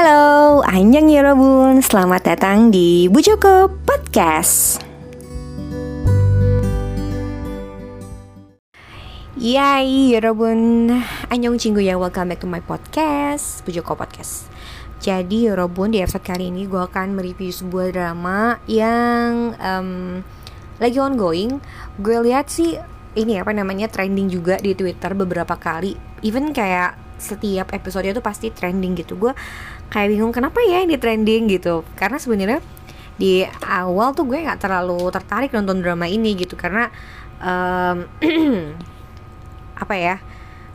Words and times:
Halo, 0.00 0.64
Anjang 0.64 1.12
Yorobun, 1.12 1.84
selamat 1.84 2.32
datang 2.32 2.72
di 2.72 3.04
Bu 3.12 3.20
Joko 3.20 3.68
Podcast. 3.84 4.80
Yay, 9.36 10.16
Yorobun, 10.16 10.88
Anjong 11.28 11.60
Cinggu 11.60 11.84
ya, 11.84 12.00
welcome 12.00 12.32
back 12.32 12.40
to 12.40 12.48
my 12.48 12.64
podcast, 12.64 13.60
Bu 13.68 13.76
Joko 13.76 13.92
Podcast. 13.92 14.48
Jadi 15.04 15.52
Yorobun, 15.52 15.92
di 15.92 16.00
episode 16.00 16.24
kali 16.24 16.48
ini 16.48 16.64
gue 16.64 16.80
akan 16.80 17.12
mereview 17.12 17.52
sebuah 17.52 17.92
drama 17.92 18.56
yang 18.64 19.52
um, 19.60 20.24
lagi 20.80 20.96
ongoing. 20.96 21.60
Gue 22.00 22.24
lihat 22.24 22.48
sih 22.48 22.72
ini 23.20 23.36
apa 23.36 23.52
namanya 23.52 23.92
trending 23.92 24.32
juga 24.32 24.56
di 24.64 24.72
Twitter 24.72 25.12
beberapa 25.12 25.60
kali. 25.60 25.92
Even 26.24 26.56
kayak 26.56 26.96
setiap 27.20 27.76
episode 27.76 28.08
itu 28.08 28.24
pasti 28.24 28.48
trending 28.48 28.96
gitu. 28.96 29.20
Gue 29.20 29.36
kayak 29.90 30.08
bingung 30.14 30.30
kenapa 30.30 30.62
ya 30.62 30.86
ini 30.86 30.96
trending 30.96 31.50
gitu. 31.50 31.82
Karena 31.98 32.16
sebenarnya 32.16 32.62
di 33.20 33.44
awal 33.66 34.16
tuh 34.16 34.24
gue 34.24 34.40
nggak 34.40 34.62
terlalu 34.62 35.10
tertarik 35.12 35.50
nonton 35.52 35.82
drama 35.82 36.06
ini 36.06 36.38
gitu. 36.38 36.54
Karena 36.54 36.88
um, 37.42 38.06
apa 39.82 39.94
ya 39.98 40.16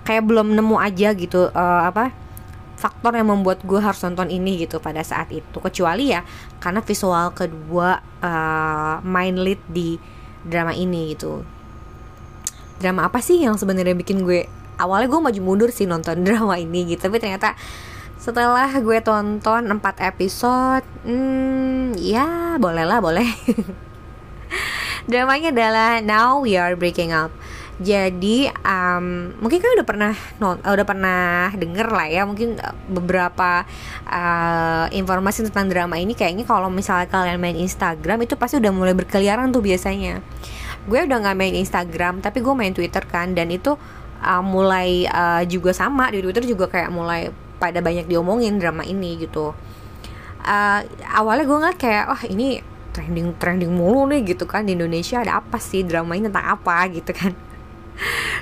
kayak 0.05 0.23
belum 0.27 0.53
nemu 0.53 0.75
aja 0.77 1.15
gitu 1.17 1.49
uh, 1.49 1.81
apa 1.89 2.13
faktor 2.75 3.15
yang 3.15 3.31
membuat 3.31 3.63
gue 3.63 3.79
harus 3.79 4.03
nonton 4.03 4.29
ini 4.29 4.67
gitu 4.67 4.83
pada 4.83 5.01
saat 5.01 5.31
itu. 5.31 5.57
Kecuali 5.57 6.11
ya 6.11 6.21
karena 6.59 6.83
visual 6.83 7.31
kedua 7.31 8.03
uh, 8.21 9.01
main 9.01 9.39
lead 9.39 9.63
di 9.71 9.97
drama 10.45 10.75
ini 10.75 11.15
gitu. 11.15 11.41
Drama 12.77 13.07
apa 13.07 13.23
sih 13.23 13.41
yang 13.41 13.55
sebenarnya 13.55 13.95
bikin 13.95 14.21
gue 14.27 14.45
awalnya 14.75 15.07
gue 15.07 15.21
maju 15.23 15.41
mundur 15.41 15.69
sih 15.71 15.87
nonton 15.87 16.21
drama 16.27 16.59
ini 16.59 16.93
gitu. 16.93 17.07
Tapi 17.07 17.17
ternyata 17.17 17.55
setelah 18.25 18.73
gue 18.81 18.97
tonton 19.05 19.69
4 19.69 20.01
episode 20.01 20.81
hmm 21.05 21.93
ya 21.93 22.57
bolehlah 22.57 22.97
boleh. 22.97 23.29
Dramanya 25.09 25.53
adalah 25.53 26.01
Now 26.01 26.41
We 26.41 26.57
Are 26.57 26.73
Breaking 26.73 27.13
Up. 27.13 27.29
Jadi 27.77 28.49
um, 28.65 29.29
mungkin 29.37 29.61
kan 29.61 29.77
udah 29.77 29.85
pernah 29.85 30.13
non, 30.41 30.57
udah 30.57 30.87
pernah 30.87 31.53
denger 31.53 31.85
lah 31.93 32.07
ya 32.09 32.25
mungkin 32.25 32.57
uh, 32.57 32.73
beberapa 32.89 33.61
uh, 34.09 34.89
informasi 34.89 35.45
tentang 35.45 35.69
drama 35.69 36.01
ini 36.01 36.17
kayaknya 36.17 36.49
kalau 36.49 36.73
misalnya 36.73 37.05
kalian 37.05 37.37
main 37.37 37.53
Instagram 37.53 38.25
itu 38.25 38.33
pasti 38.39 38.57
udah 38.57 38.73
mulai 38.73 38.97
berkeliaran 38.97 39.53
tuh 39.53 39.61
biasanya. 39.61 40.25
Gue 40.89 41.05
udah 41.05 41.29
nggak 41.29 41.37
main 41.37 41.53
Instagram 41.61 42.25
tapi 42.25 42.41
gue 42.41 42.53
main 42.57 42.73
Twitter 42.73 43.05
kan 43.05 43.37
dan 43.37 43.53
itu 43.53 43.77
uh, 44.25 44.41
mulai 44.41 45.05
uh, 45.13 45.45
juga 45.45 45.77
sama 45.77 46.09
di 46.09 46.25
Twitter 46.25 46.41
juga 46.41 46.65
kayak 46.65 46.89
mulai 46.89 47.44
pada 47.57 47.79
banyak 47.79 48.05
diomongin 48.07 48.57
drama 48.61 48.83
ini 48.83 49.19
gitu. 49.21 49.55
Uh, 50.45 50.79
awalnya 51.09 51.45
gue 51.49 51.57
ngeliat 51.57 51.79
kayak 51.81 52.05
oh, 52.13 52.21
ini 52.29 52.61
trending 52.93 53.33
trending 53.41 53.71
mulu 53.73 54.07
nih 54.07 54.23
gitu 54.35 54.45
kan. 54.45 54.67
Di 54.67 54.77
Indonesia 54.77 55.21
ada 55.21 55.41
apa 55.41 55.57
sih 55.57 55.83
drama 55.83 56.15
ini 56.15 56.29
tentang 56.29 56.59
apa 56.59 56.85
gitu 56.97 57.11
kan. 57.11 57.33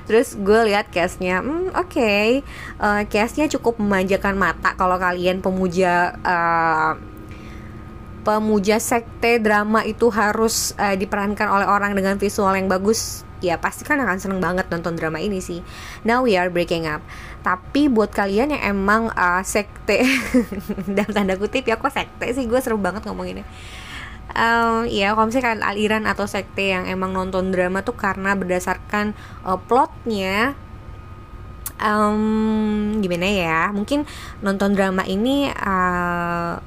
Terus 0.09 0.33
gue 0.35 0.59
lihat 0.73 0.89
castnya 0.89 1.39
hmm 1.39 1.73
oke. 1.77 1.93
Okay. 1.93 2.41
uh, 2.81 3.01
eh, 3.01 3.09
castnya 3.09 3.45
cukup 3.47 3.77
memanjakan 3.77 4.33
mata 4.35 4.73
kalau 4.73 4.97
kalian 4.97 5.39
pemuja 5.39 6.17
uh, 6.25 6.97
pemuja 8.23 8.79
sekte 8.79 9.37
drama 9.43 9.83
itu 9.83 10.07
harus 10.07 10.71
uh, 10.79 10.95
diperankan 10.95 11.47
oleh 11.51 11.67
orang 11.67 11.91
dengan 11.93 12.15
visual 12.15 12.55
yang 12.55 12.71
bagus 12.71 13.27
ya 13.43 13.59
pasti 13.59 13.83
kan 13.83 13.99
akan 13.99 14.17
seneng 14.17 14.39
banget 14.39 14.71
nonton 14.71 14.95
drama 14.95 15.19
ini 15.19 15.43
sih. 15.43 15.59
Now 16.07 16.23
We 16.23 16.39
Are 16.39 16.47
Breaking 16.47 16.87
Up. 16.87 17.03
Tapi 17.43 17.91
buat 17.91 18.15
kalian 18.15 18.55
yang 18.55 18.63
emang 18.63 19.11
uh, 19.11 19.43
sekte 19.43 19.99
dalam 20.95 21.11
tanda 21.11 21.35
kutip 21.35 21.67
ya 21.67 21.75
kok 21.75 21.91
sekte 21.91 22.31
sih? 22.31 22.47
Gue 22.47 22.63
seru 22.63 22.79
banget 22.79 23.03
ngomonginnya. 23.03 23.43
Um, 24.33 24.89
ya 24.89 25.13
kalau 25.13 25.29
misalnya 25.29 25.45
kalian 25.51 25.63
aliran 25.67 26.03
atau 26.09 26.25
sekte 26.25 26.73
yang 26.73 26.89
emang 26.89 27.13
nonton 27.13 27.53
drama 27.53 27.85
tuh 27.85 27.93
karena 27.93 28.33
berdasarkan 28.33 29.13
uh, 29.45 29.59
plotnya 29.59 30.55
um, 31.83 32.97
gimana 33.03 33.27
ya? 33.27 33.59
Mungkin 33.75 34.07
nonton 34.39 34.73
drama 34.73 35.03
ini 35.03 35.51
uh, 35.51 36.57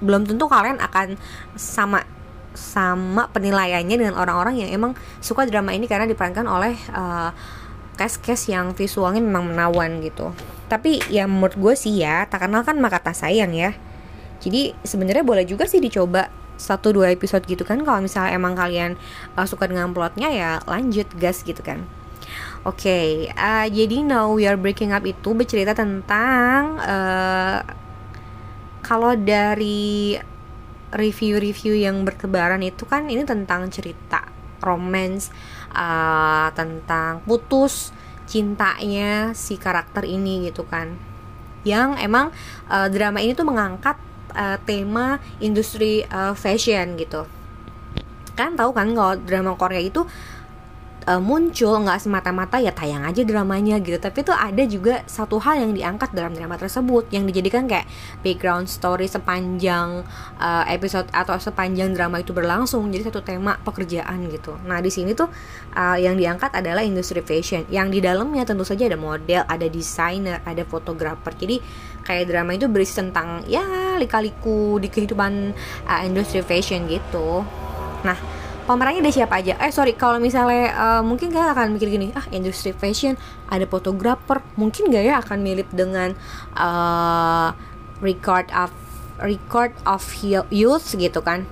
belum 0.00 0.24
tentu 0.26 0.48
kalian 0.48 0.80
akan 0.80 1.18
sama 1.58 2.02
sama 2.58 3.30
penilaiannya 3.30 3.94
dengan 3.94 4.14
orang-orang 4.18 4.66
yang 4.66 4.70
emang 4.74 4.92
suka 5.22 5.46
drama 5.46 5.70
ini 5.70 5.86
karena 5.86 6.10
diperankan 6.10 6.44
oleh 6.50 6.74
uh, 6.90 7.30
cast-cast 7.94 8.50
yang 8.50 8.74
visualnya 8.74 9.22
memang 9.22 9.54
menawan 9.54 10.02
gitu. 10.02 10.34
Tapi 10.66 10.98
ya 11.06 11.30
menurut 11.30 11.54
gue 11.54 11.74
sih 11.78 12.02
ya, 12.02 12.26
tak 12.26 12.50
kenal 12.50 12.66
kan 12.66 12.74
maka 12.82 12.98
tak 12.98 13.14
sayang 13.14 13.54
ya. 13.54 13.78
Jadi 14.42 14.74
sebenarnya 14.82 15.22
boleh 15.22 15.46
juga 15.46 15.70
sih 15.70 15.78
dicoba 15.78 16.30
satu 16.58 16.90
dua 16.90 17.14
episode 17.14 17.46
gitu 17.46 17.62
kan 17.62 17.78
kalau 17.86 18.02
misalnya 18.02 18.34
emang 18.34 18.58
kalian 18.58 18.98
uh, 19.38 19.46
suka 19.46 19.70
dengan 19.70 19.94
plotnya 19.94 20.26
ya 20.34 20.50
lanjut 20.66 21.06
gas 21.16 21.46
gitu 21.46 21.62
kan. 21.62 21.86
Oke, 22.66 22.90
okay, 22.90 23.06
uh, 23.38 23.64
jadi 23.70 24.02
Now 24.02 24.34
We 24.34 24.44
Are 24.44 24.58
Breaking 24.58 24.90
Up 24.90 25.06
itu 25.06 25.32
bercerita 25.32 25.72
tentang 25.72 26.76
uh, 26.82 27.62
kalau 28.82 29.14
dari 29.14 30.18
review-review 30.92 31.76
yang 31.76 32.02
bertebaran 32.06 32.64
itu 32.64 32.88
kan 32.88 33.08
ini 33.08 33.24
tentang 33.24 33.68
cerita 33.68 34.24
romance 34.64 35.30
uh, 35.72 36.50
tentang 36.52 37.22
putus 37.22 37.94
cintanya 38.28 39.32
si 39.32 39.56
karakter 39.56 40.04
ini 40.04 40.48
gitu 40.50 40.66
kan. 40.68 40.96
Yang 41.64 42.00
emang 42.04 42.26
uh, 42.68 42.88
drama 42.88 43.20
ini 43.20 43.32
tuh 43.32 43.48
mengangkat 43.48 43.96
uh, 44.36 44.56
tema 44.64 45.18
industri 45.40 46.04
uh, 46.08 46.36
fashion 46.36 46.96
gitu. 47.00 47.24
Kan 48.36 48.54
tahu 48.54 48.70
kan 48.70 48.94
kalau 48.94 49.18
drama 49.18 49.58
Korea 49.58 49.82
itu 49.82 50.06
uh, 51.08 51.20
muncul 51.20 51.80
nggak 51.80 52.04
semata-mata 52.04 52.60
ya 52.60 52.68
tayang 52.76 53.08
aja 53.08 53.24
dramanya 53.24 53.80
gitu. 53.80 53.96
Tapi 53.96 54.20
tuh 54.20 54.36
ada 54.36 54.60
juga 54.68 55.00
satu 55.08 55.40
hal 55.40 55.64
yang 55.64 55.72
diangkat 55.72 56.12
dalam 56.12 56.36
drama 56.36 56.60
tersebut 56.60 57.08
yang 57.08 57.24
dijadikan 57.24 57.64
kayak 57.64 57.88
background 58.20 58.68
story 58.68 59.08
sepanjang 59.08 60.04
uh, 60.36 60.64
episode 60.68 61.08
atau 61.16 61.40
sepanjang 61.40 61.96
drama 61.96 62.20
itu 62.20 62.36
berlangsung. 62.36 62.84
Jadi 62.92 63.08
satu 63.08 63.24
tema 63.24 63.56
pekerjaan 63.64 64.28
gitu. 64.28 64.60
Nah 64.68 64.84
di 64.84 64.92
sini 64.92 65.16
tuh 65.16 65.32
uh, 65.72 65.96
yang 65.96 66.20
diangkat 66.20 66.52
adalah 66.52 66.84
industri 66.84 67.24
fashion. 67.24 67.64
Yang 67.72 67.88
di 67.96 67.98
dalamnya 68.04 68.44
tentu 68.44 68.68
saja 68.68 68.84
ada 68.84 69.00
model 69.00 69.48
ada 69.48 69.66
desainer 69.66 70.44
ada 70.44 70.62
fotografer. 70.68 71.32
Jadi 71.32 71.56
kayak 72.04 72.28
drama 72.28 72.52
itu 72.56 72.68
berisi 72.68 73.00
tentang 73.00 73.44
ya 73.48 73.96
lika-liku 73.96 74.76
di 74.76 74.92
kehidupan 74.92 75.56
uh, 75.88 76.02
industri 76.04 76.44
fashion 76.44 76.84
gitu. 76.86 77.42
Nah 78.04 78.37
pemerannya 78.68 79.00
ada 79.00 79.08
siapa 79.08 79.40
aja? 79.40 79.56
Eh 79.64 79.72
sorry 79.72 79.96
kalau 79.96 80.20
misalnya 80.20 80.76
uh, 80.76 81.00
mungkin 81.00 81.32
kalian 81.32 81.56
akan 81.56 81.66
mikir 81.72 81.88
gini 81.88 82.12
ah 82.12 82.28
industri 82.28 82.76
fashion 82.76 83.16
ada 83.48 83.64
fotografer 83.64 84.44
mungkin 84.60 84.92
gak 84.92 85.04
ya 85.08 85.14
akan 85.24 85.40
mirip 85.40 85.72
dengan 85.72 86.12
uh, 86.52 87.56
record 88.04 88.52
of 88.52 88.68
record 89.24 89.72
of 89.88 90.04
youth 90.52 90.92
gitu 90.92 91.24
kan? 91.24 91.48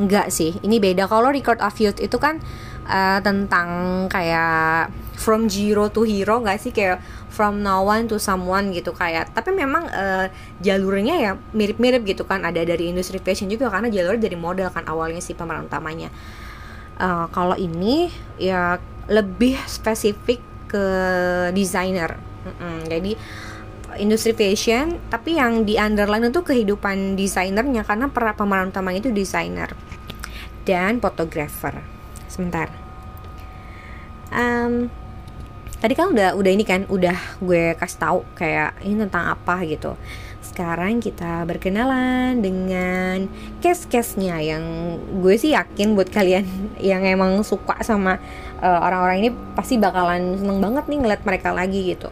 Enggak 0.00 0.32
sih 0.32 0.56
ini 0.64 0.80
beda. 0.80 1.04
Kalau 1.04 1.28
record 1.28 1.60
of 1.60 1.76
youth 1.76 2.00
itu 2.00 2.16
kan 2.16 2.40
uh, 2.88 3.20
tentang 3.20 3.68
kayak 4.08 4.88
from 5.12 5.52
zero 5.52 5.92
to 5.92 6.08
hero 6.08 6.40
nggak 6.40 6.56
sih? 6.56 6.72
Kayak 6.72 7.04
from 7.28 7.60
no 7.60 7.84
one 7.84 8.08
to 8.08 8.16
someone 8.16 8.72
gitu 8.72 8.96
kayak. 8.96 9.28
Tapi 9.36 9.52
memang 9.52 9.92
uh, 9.92 10.32
jalurnya 10.64 11.20
ya 11.20 11.32
mirip-mirip 11.52 12.00
gitu 12.08 12.24
kan. 12.24 12.48
Ada 12.48 12.64
dari 12.64 12.88
industri 12.88 13.20
fashion 13.20 13.52
juga 13.52 13.68
karena 13.68 13.92
jalurnya 13.92 14.24
dari 14.24 14.40
model 14.40 14.72
kan 14.72 14.88
awalnya 14.88 15.20
si 15.20 15.36
pemeran 15.36 15.68
utamanya 15.68 16.08
uh, 17.00 17.26
kalau 17.32 17.56
ini 17.56 18.12
ya 18.36 18.80
lebih 19.06 19.56
spesifik 19.68 20.42
ke 20.66 20.86
desainer. 21.54 22.18
Mm 22.46 22.86
jadi 22.86 23.12
industri 23.98 24.36
fashion 24.36 25.00
tapi 25.08 25.40
yang 25.40 25.64
di 25.64 25.80
underline 25.80 26.28
itu 26.30 26.44
kehidupan 26.44 27.16
desainernya 27.16 27.82
karena 27.82 28.06
pemeran 28.12 28.70
utamanya 28.70 29.08
itu 29.08 29.10
desainer 29.10 29.72
dan 30.68 31.00
fotografer. 31.00 31.80
Sebentar. 32.26 32.68
Um, 34.30 34.90
tadi 35.80 35.94
kan 35.94 36.10
udah 36.12 36.34
udah 36.34 36.50
ini 36.50 36.64
kan 36.66 36.84
udah 36.90 37.14
gue 37.38 37.78
kasih 37.78 37.98
tahu 38.00 38.18
kayak 38.34 38.74
ini 38.82 39.06
tentang 39.06 39.38
apa 39.38 39.62
gitu 39.62 39.94
sekarang 40.46 41.02
kita 41.02 41.42
berkenalan 41.42 42.38
dengan 42.38 43.26
case-case-nya 43.58 44.38
yang 44.38 44.64
gue 45.18 45.34
sih 45.34 45.58
yakin 45.58 45.98
buat 45.98 46.06
kalian 46.06 46.46
yang 46.94 47.02
emang 47.02 47.42
suka 47.42 47.82
sama 47.82 48.22
uh, 48.62 48.80
orang-orang 48.86 49.26
ini 49.26 49.30
pasti 49.58 49.74
bakalan 49.76 50.38
seneng 50.38 50.62
banget 50.62 50.86
nih 50.86 50.98
ngeliat 51.02 51.22
mereka 51.26 51.50
lagi 51.50 51.92
gitu. 51.92 52.08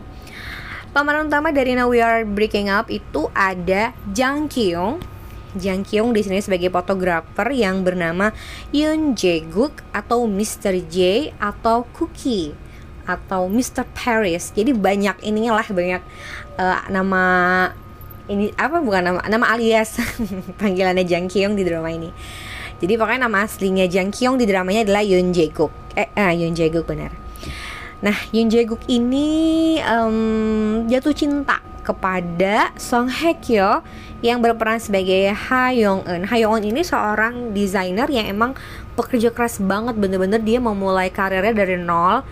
Pemeran 0.94 1.26
utama 1.26 1.50
dari 1.50 1.75
Now 1.75 1.90
We 1.90 1.98
Are 1.98 2.22
Breaking 2.22 2.70
Up 2.70 2.86
itu 2.86 3.26
ada 3.34 3.90
Jang 4.14 4.46
Kyung. 4.46 5.02
Jang 5.54 5.82
Kyung 5.87 6.14
di 6.14 6.22
sini 6.22 6.42
sebagai 6.42 6.70
fotografer 6.70 7.50
yang 7.54 7.87
bernama 7.87 8.34
Yoon 8.75 9.14
Jae 9.14 9.42
Guk 9.42 9.82
atau 9.94 10.26
Mr. 10.26 10.82
J 10.87 11.30
atau 11.38 11.87
Cookie 11.94 12.54
atau 13.06 13.46
Mr. 13.50 13.87
Paris. 13.90 14.50
Jadi 14.50 14.70
banyak 14.70 15.22
ininya 15.22 15.60
lah 15.60 15.66
banyak 15.66 16.02
uh, 16.58 16.80
nama 16.90 17.25
ini 18.29 18.53
apa 18.56 18.81
bukan 18.81 19.03
nama 19.05 19.21
nama 19.29 19.47
alias. 19.53 20.00
Panggilannya 20.61 21.05
Jang 21.05 21.29
Kyung 21.29 21.55
di 21.56 21.65
drama 21.65 21.93
ini. 21.93 22.09
Jadi 22.81 22.93
pokoknya 22.99 23.29
nama 23.29 23.44
aslinya 23.47 23.87
Jang 23.87 24.11
Kyung 24.11 24.41
di 24.41 24.44
dramanya 24.49 24.85
adalah 24.85 25.05
Yoon 25.05 25.31
Jae 25.31 25.49
Guk. 25.53 25.73
Eh 25.94 26.11
ah, 26.17 26.32
Yoon 26.32 26.56
Jae 26.56 26.69
Guk 26.73 26.88
benar. 26.88 27.12
Nah 28.03 28.17
Yoon 28.35 28.49
Jae 28.50 28.67
Guk 28.67 28.82
ini 28.91 29.79
um, 29.85 30.85
jatuh 30.91 31.15
cinta 31.15 31.62
kepada 31.85 32.73
Song 32.81 33.12
Hye 33.12 33.37
Kyo 33.38 33.85
yang 34.25 34.41
berperan 34.41 34.81
sebagai 34.81 35.31
Ha 35.37 35.76
Yong 35.76 36.09
Eun. 36.09 36.23
Ha 36.25 36.35
Yong 36.41 36.53
Eun 36.59 36.65
ini 36.65 36.81
seorang 36.81 37.53
desainer 37.53 38.09
yang 38.09 38.26
emang 38.26 38.56
pekerja 38.97 39.29
keras 39.31 39.61
banget. 39.61 39.94
Bener-bener 40.00 40.41
dia 40.41 40.59
memulai 40.59 41.12
karirnya 41.12 41.53
dari 41.53 41.76
nol. 41.76 42.25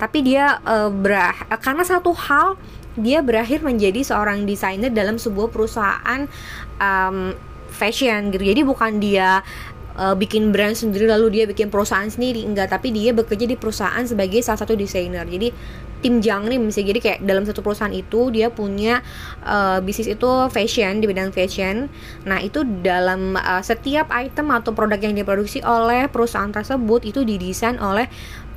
Tapi 0.00 0.24
dia 0.24 0.62
uh, 0.64 0.88
berah 0.88 1.36
karena 1.60 1.84
satu 1.84 2.16
hal 2.16 2.56
dia 3.00 3.24
berakhir 3.24 3.64
menjadi 3.64 4.04
seorang 4.04 4.44
desainer 4.44 4.92
dalam 4.92 5.16
sebuah 5.16 5.48
perusahaan 5.50 6.28
um, 6.78 7.34
fashion 7.72 8.30
gitu. 8.30 8.44
Jadi 8.44 8.60
bukan 8.62 9.00
dia 9.00 9.40
uh, 9.96 10.14
bikin 10.14 10.52
brand 10.52 10.76
sendiri 10.76 11.08
lalu 11.08 11.40
dia 11.40 11.44
bikin 11.48 11.72
perusahaan 11.72 12.08
sendiri 12.08 12.44
enggak. 12.44 12.70
Tapi 12.70 12.92
dia 12.92 13.10
bekerja 13.16 13.48
di 13.48 13.56
perusahaan 13.56 14.04
sebagai 14.04 14.44
salah 14.44 14.60
satu 14.60 14.76
desainer. 14.76 15.24
Jadi 15.24 15.50
tim 16.00 16.24
Jang 16.24 16.48
nih 16.48 16.56
misalnya 16.56 16.96
jadi 16.96 17.00
kayak 17.00 17.18
dalam 17.28 17.44
satu 17.44 17.60
perusahaan 17.60 17.92
itu 17.92 18.32
dia 18.32 18.48
punya 18.48 19.04
uh, 19.44 19.84
bisnis 19.84 20.08
itu 20.08 20.30
fashion 20.48 20.98
di 20.98 21.06
bidang 21.06 21.30
fashion. 21.30 21.92
Nah 22.24 22.40
itu 22.40 22.64
dalam 22.80 23.36
uh, 23.36 23.60
setiap 23.60 24.08
item 24.10 24.48
atau 24.50 24.72
produk 24.72 24.96
yang 24.96 25.12
diproduksi 25.12 25.60
oleh 25.60 26.08
perusahaan 26.08 26.50
tersebut 26.50 27.04
itu 27.04 27.20
didesain 27.22 27.76
oleh 27.76 28.08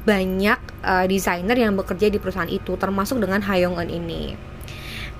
banyak 0.03 0.59
uh, 0.83 1.05
desainer 1.07 1.55
yang 1.55 1.73
bekerja 1.79 2.11
di 2.11 2.19
perusahaan 2.19 2.50
itu 2.50 2.75
termasuk 2.75 3.19
dengan 3.23 3.39
Hayong 3.44 3.79
Eun 3.79 3.91
ini. 3.91 4.35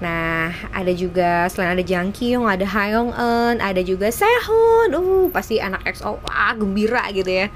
Nah, 0.03 0.51
ada 0.75 0.91
juga 0.91 1.47
selain 1.47 1.80
ada 1.80 1.85
Jang 1.85 2.12
Kyung, 2.12 2.44
ada 2.44 2.68
Hayong 2.68 3.15
Eun, 3.15 3.63
ada 3.63 3.80
juga 3.80 4.12
Sehun. 4.12 4.91
Uh, 4.91 5.31
pasti 5.31 5.63
anak 5.63 5.88
EXO 5.88 6.19
wah 6.19 6.51
gembira 6.59 7.07
gitu 7.15 7.31
ya. 7.31 7.47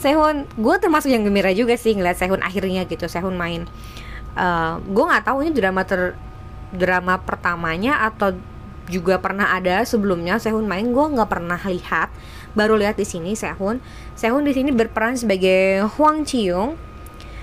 Sehun, 0.00 0.48
gue 0.56 0.74
termasuk 0.80 1.12
yang 1.12 1.28
gembira 1.28 1.52
juga 1.52 1.76
sih 1.76 1.92
ngeliat 1.92 2.16
Sehun 2.16 2.40
akhirnya 2.40 2.88
gitu, 2.88 3.04
Sehun 3.04 3.36
main. 3.36 3.68
Uh, 4.32 4.80
gue 4.88 5.04
nggak 5.04 5.28
tahu 5.28 5.44
ini 5.44 5.52
drama 5.52 5.84
ter 5.84 6.16
drama 6.72 7.20
pertamanya 7.20 8.00
atau 8.08 8.32
juga 8.88 9.20
pernah 9.20 9.52
ada 9.52 9.84
sebelumnya 9.84 10.40
Sehun 10.40 10.64
main 10.64 10.88
gue 10.88 11.04
nggak 11.04 11.28
pernah 11.28 11.60
lihat 11.68 12.08
baru 12.52 12.76
lihat 12.80 13.00
di 13.00 13.06
sini 13.06 13.36
Sehun. 13.36 13.80
Sehun 14.16 14.44
di 14.44 14.52
sini 14.52 14.70
berperan 14.72 15.16
sebagai 15.16 15.86
Huang 15.96 16.24
Chiyong 16.24 16.76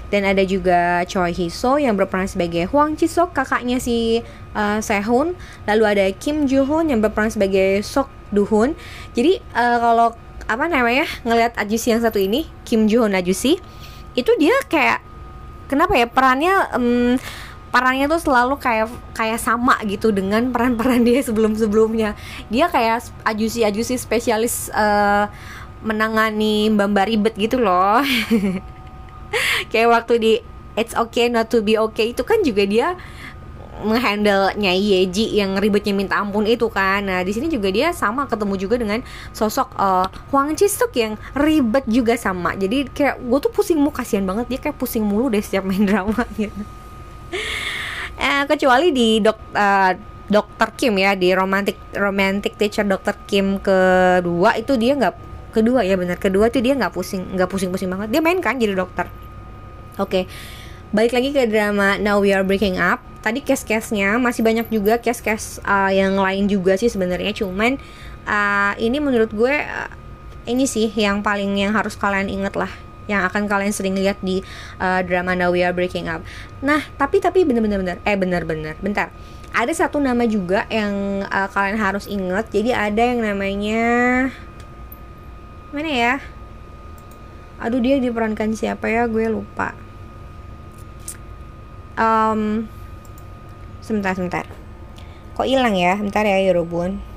dan 0.09 0.25
ada 0.25 0.41
juga 0.41 1.05
Choi 1.05 1.33
Hiso 1.33 1.77
yang 1.77 1.93
berperan 1.93 2.25
sebagai 2.25 2.65
Huang 2.69 2.97
Chisok 2.97 3.33
kakaknya 3.33 3.77
si 3.77 4.25
uh, 4.57 4.81
Sehun. 4.81 5.37
Lalu 5.69 5.83
ada 5.85 6.05
Kim 6.17 6.49
Joo 6.49 6.65
Hoon 6.65 6.89
yang 6.89 7.01
berperan 7.01 7.29
sebagai 7.29 7.85
Sok 7.85 8.19
Duhun 8.29 8.77
jadi 9.17 9.41
uh, 9.57 9.77
kalau 9.81 10.07
apa 10.49 10.65
namanya 10.65 11.05
ngelihat 11.25 11.57
Ajusi 11.57 11.93
yang 11.93 12.01
satu 12.01 12.17
ini 12.21 12.45
Kim 12.65 12.85
Joo 12.89 13.05
Hoon 13.05 13.17
Ajusi 13.17 13.57
itu 14.17 14.31
dia 14.41 14.53
kayak 14.69 15.01
kenapa 15.69 15.97
ya 15.97 16.09
perannya 16.09 16.53
um, 16.73 17.13
perannya 17.69 18.09
tuh 18.09 18.21
selalu 18.21 18.57
kayak 18.57 18.89
kayak 19.13 19.39
sama 19.39 19.77
gitu 19.85 20.09
dengan 20.09 20.49
peran-peran 20.49 21.05
dia 21.05 21.21
sebelum-sebelumnya. 21.21 22.17
Dia 22.49 22.69
kayak 22.69 23.09
ajusi-ajusi 23.25 23.95
spesialis 23.97 24.73
uh, 24.73 25.29
menangani 25.85 26.73
mbak 26.73 27.07
ribet 27.07 27.33
gitu 27.37 27.61
loh. 27.61 28.01
kayak 29.71 29.89
waktu 29.89 30.13
di 30.19 30.33
It's 30.77 30.95
Okay 30.95 31.27
Not 31.27 31.51
to 31.51 31.59
Be 31.61 31.75
Okay 31.91 32.15
itu 32.15 32.23
kan 32.23 32.41
juga 32.41 32.63
dia 32.63 32.95
menghandle 33.79 34.59
Nyai 34.59 34.75
Yeji 34.75 35.39
yang 35.39 35.55
ribetnya 35.55 35.95
minta 35.95 36.19
ampun 36.19 36.43
itu 36.43 36.67
kan. 36.67 36.99
Nah, 37.07 37.23
di 37.23 37.31
sini 37.31 37.47
juga 37.47 37.71
dia 37.71 37.95
sama 37.95 38.27
ketemu 38.27 38.59
juga 38.59 38.75
dengan 38.75 38.99
sosok 39.31 39.71
uh, 39.79 40.07
Huang 40.31 40.51
Chisuk 40.59 40.91
yang 40.99 41.15
ribet 41.31 41.87
juga 41.87 42.19
sama. 42.19 42.59
Jadi 42.59 42.91
kayak 42.91 43.23
gue 43.23 43.39
tuh 43.39 43.51
pusing 43.51 43.79
mu 43.79 43.91
kasihan 43.91 44.27
banget 44.27 44.51
dia 44.51 44.59
kayak 44.59 44.75
pusing 44.75 45.07
mulu 45.07 45.31
deh 45.31 45.39
setiap 45.39 45.63
main 45.63 45.87
drama 45.87 46.27
gitu 46.35 46.51
eh, 48.19 48.43
kecuali 48.45 48.91
di 48.91 49.23
dok 49.23 49.39
uh, 49.55 49.91
dokter 50.29 50.69
Kim 50.77 50.93
ya 51.01 51.17
di 51.17 51.33
romantic 51.33 51.75
romantic 51.97 52.53
teacher 52.53 52.85
dokter 52.85 53.17
Kim 53.25 53.57
kedua 53.57 54.53
itu 54.61 54.77
dia 54.77 54.93
nggak 54.93 55.15
kedua 55.49 55.81
ya 55.81 55.97
benar. 55.97 56.21
Kedua 56.21 56.53
tuh 56.53 56.61
dia 56.61 56.77
nggak 56.77 56.93
pusing 56.93 57.33
nggak 57.33 57.49
pusing 57.49 57.73
pusing 57.73 57.89
banget. 57.89 58.13
Dia 58.13 58.21
main 58.21 58.37
kan 58.37 58.61
jadi 58.61 58.77
dokter. 58.77 59.09
Oke 59.97 60.05
okay. 60.05 60.23
balik 60.93 61.13
lagi 61.13 61.33
ke 61.33 61.49
drama 61.49 61.97
Now 61.97 62.21
We 62.21 62.33
Are 62.33 62.45
Breaking 62.45 62.77
Up. 62.77 63.01
Tadi 63.19 63.43
case-case-nya 63.43 64.15
masih 64.15 64.47
banyak 64.47 64.71
juga 64.71 64.95
case-case 64.95 65.59
uh, 65.67 65.91
yang 65.91 66.15
lain 66.15 66.47
juga 66.47 66.79
sih 66.79 66.87
sebenarnya. 66.87 67.35
Cuman 67.35 67.75
uh, 68.23 68.73
ini 68.79 69.03
menurut 69.03 69.33
gue 69.35 69.53
uh, 69.59 69.91
ini 70.47 70.63
sih 70.63 70.87
yang 70.95 71.19
paling 71.19 71.51
yang 71.59 71.75
harus 71.75 71.99
kalian 71.99 72.31
inget 72.31 72.55
lah 72.55 72.71
yang 73.09 73.25
akan 73.25 73.49
kalian 73.49 73.73
sering 73.73 73.97
lihat 73.97 74.21
di 74.21 74.45
uh, 74.77 75.01
drama 75.01 75.33
Now 75.33 75.49
We 75.49 75.65
Are 75.65 75.73
Breaking 75.73 76.05
Up. 76.05 76.21
Nah, 76.61 76.85
tapi 77.01 77.17
tapi 77.17 77.41
bener-bener 77.41 77.81
bener 77.81 77.97
eh 78.05 78.13
bener-bener 78.13 78.77
bentar. 78.77 79.09
Ada 79.49 79.73
satu 79.73 79.97
nama 79.97 80.29
juga 80.29 80.69
yang 80.69 81.25
uh, 81.25 81.49
kalian 81.49 81.81
harus 81.81 82.05
ingat. 82.05 82.53
Jadi 82.53 82.69
ada 82.69 83.01
yang 83.01 83.25
namanya 83.25 83.81
mana 85.73 85.89
ya? 85.89 86.13
Aduh 87.57 87.81
dia 87.81 87.97
diperankan 87.97 88.53
siapa 88.53 88.87
ya? 88.93 89.09
Gue 89.09 89.25
lupa. 89.25 89.73
Um, 91.97 92.69
sebentar 93.81 94.13
sebentar. 94.13 94.45
Kok 95.33 95.49
hilang 95.49 95.73
ya? 95.73 95.97
Bentar 95.97 96.29
ya 96.29 96.39
Yorobun. 96.45 97.08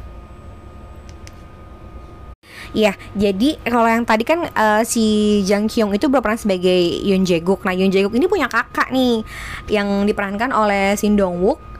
Iya, 2.72 2.96
jadi 3.12 3.60
kalau 3.68 3.84
yang 3.84 4.08
tadi 4.08 4.24
kan 4.24 4.48
uh, 4.48 4.80
si 4.80 5.40
Jang 5.44 5.68
Kyung 5.68 5.92
itu 5.92 6.08
berperan 6.08 6.40
sebagai 6.40 7.04
Yoon 7.04 7.20
Jae 7.28 7.44
Guk. 7.44 7.68
Nah, 7.68 7.76
Yoon 7.76 7.92
Jae 7.92 8.08
Guk 8.08 8.16
ini 8.16 8.24
punya 8.24 8.48
kakak 8.48 8.88
nih 8.88 9.20
yang 9.68 10.08
diperankan 10.08 10.56
oleh 10.56 10.96
Shin 10.96 11.12
Dong 11.12 11.44
Wook. 11.44 11.71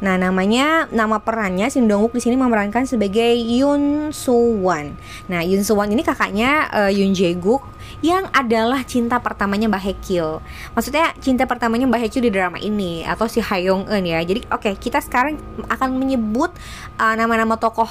Nah, 0.00 0.16
namanya 0.16 0.88
nama 0.88 1.20
perannya 1.20 1.68
Shin 1.68 1.84
Dong 1.84 2.00
Wook 2.00 2.16
di 2.16 2.24
sini 2.24 2.32
memerankan 2.36 2.88
sebagai 2.88 3.36
Yoon 3.36 4.10
Soo 4.16 4.64
Wan. 4.64 4.96
Nah, 5.28 5.44
Yoon 5.44 5.60
Soo 5.60 5.76
Wan 5.76 5.92
ini 5.92 6.00
kakaknya 6.00 6.72
uh, 6.72 6.90
Yoon 6.90 7.12
Jae 7.12 7.36
Guk 7.36 7.60
yang 8.00 8.32
adalah 8.32 8.80
cinta 8.88 9.20
pertamanya 9.20 9.68
Mbak 9.68 9.82
Hekyo. 9.84 10.40
Maksudnya 10.72 11.12
cinta 11.20 11.44
pertamanya 11.44 11.84
Mbak 11.84 12.08
Hekyo 12.08 12.20
di 12.24 12.32
drama 12.32 12.56
ini 12.56 13.04
atau 13.04 13.28
si 13.28 13.44
Hayong 13.44 13.92
Eun 13.92 14.04
ya. 14.08 14.24
Jadi 14.24 14.48
oke, 14.48 14.72
okay, 14.72 14.74
kita 14.80 15.04
sekarang 15.04 15.36
akan 15.68 16.00
menyebut 16.00 16.48
uh, 16.96 17.14
nama-nama 17.14 17.56
uh, 17.56 17.60
tokoh 17.60 17.88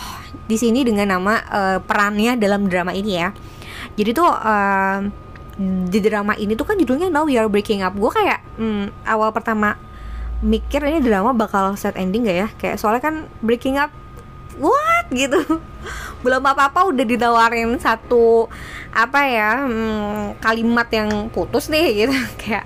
di 0.50 0.57
sini 0.57 0.81
dengan 0.81 1.13
nama 1.13 1.45
uh, 1.45 1.77
perannya 1.86 2.41
dalam 2.41 2.65
drama 2.65 2.89
ini 2.89 3.22
ya. 3.22 3.29
Jadi 3.93 4.10
tuh 4.17 4.25
uh, 4.25 5.05
di 5.89 6.00
drama 6.00 6.33
ini 6.39 6.55
tuh 6.55 6.65
kan 6.65 6.79
judulnya 6.79 7.12
Now 7.12 7.29
We 7.29 7.38
Are 7.38 7.51
Breaking 7.51 7.86
Up. 7.86 7.93
Gue 7.93 8.10
kayak 8.10 8.41
hmm, 8.57 9.05
awal 9.05 9.29
pertama 9.29 9.77
mikir 10.39 10.79
ini 10.88 11.03
drama 11.03 11.36
bakal 11.36 11.75
set 11.75 12.00
ending 12.00 12.27
gak 12.27 12.38
ya? 12.38 12.48
Kayak 12.55 12.77
soalnya 12.79 13.03
kan 13.03 13.15
Breaking 13.43 13.75
Up 13.79 13.91
what? 14.60 15.08
Gitu. 15.12 15.39
Belum 16.24 16.43
apa 16.43 16.72
apa 16.72 16.88
udah 16.88 17.05
ditawarin 17.08 17.79
satu 17.79 18.51
apa 18.89 19.19
ya 19.24 19.63
hmm, 19.63 20.41
kalimat 20.43 20.88
yang 20.91 21.31
putus 21.31 21.72
nih 21.72 22.05
gitu. 22.05 22.13
Kayak 22.41 22.65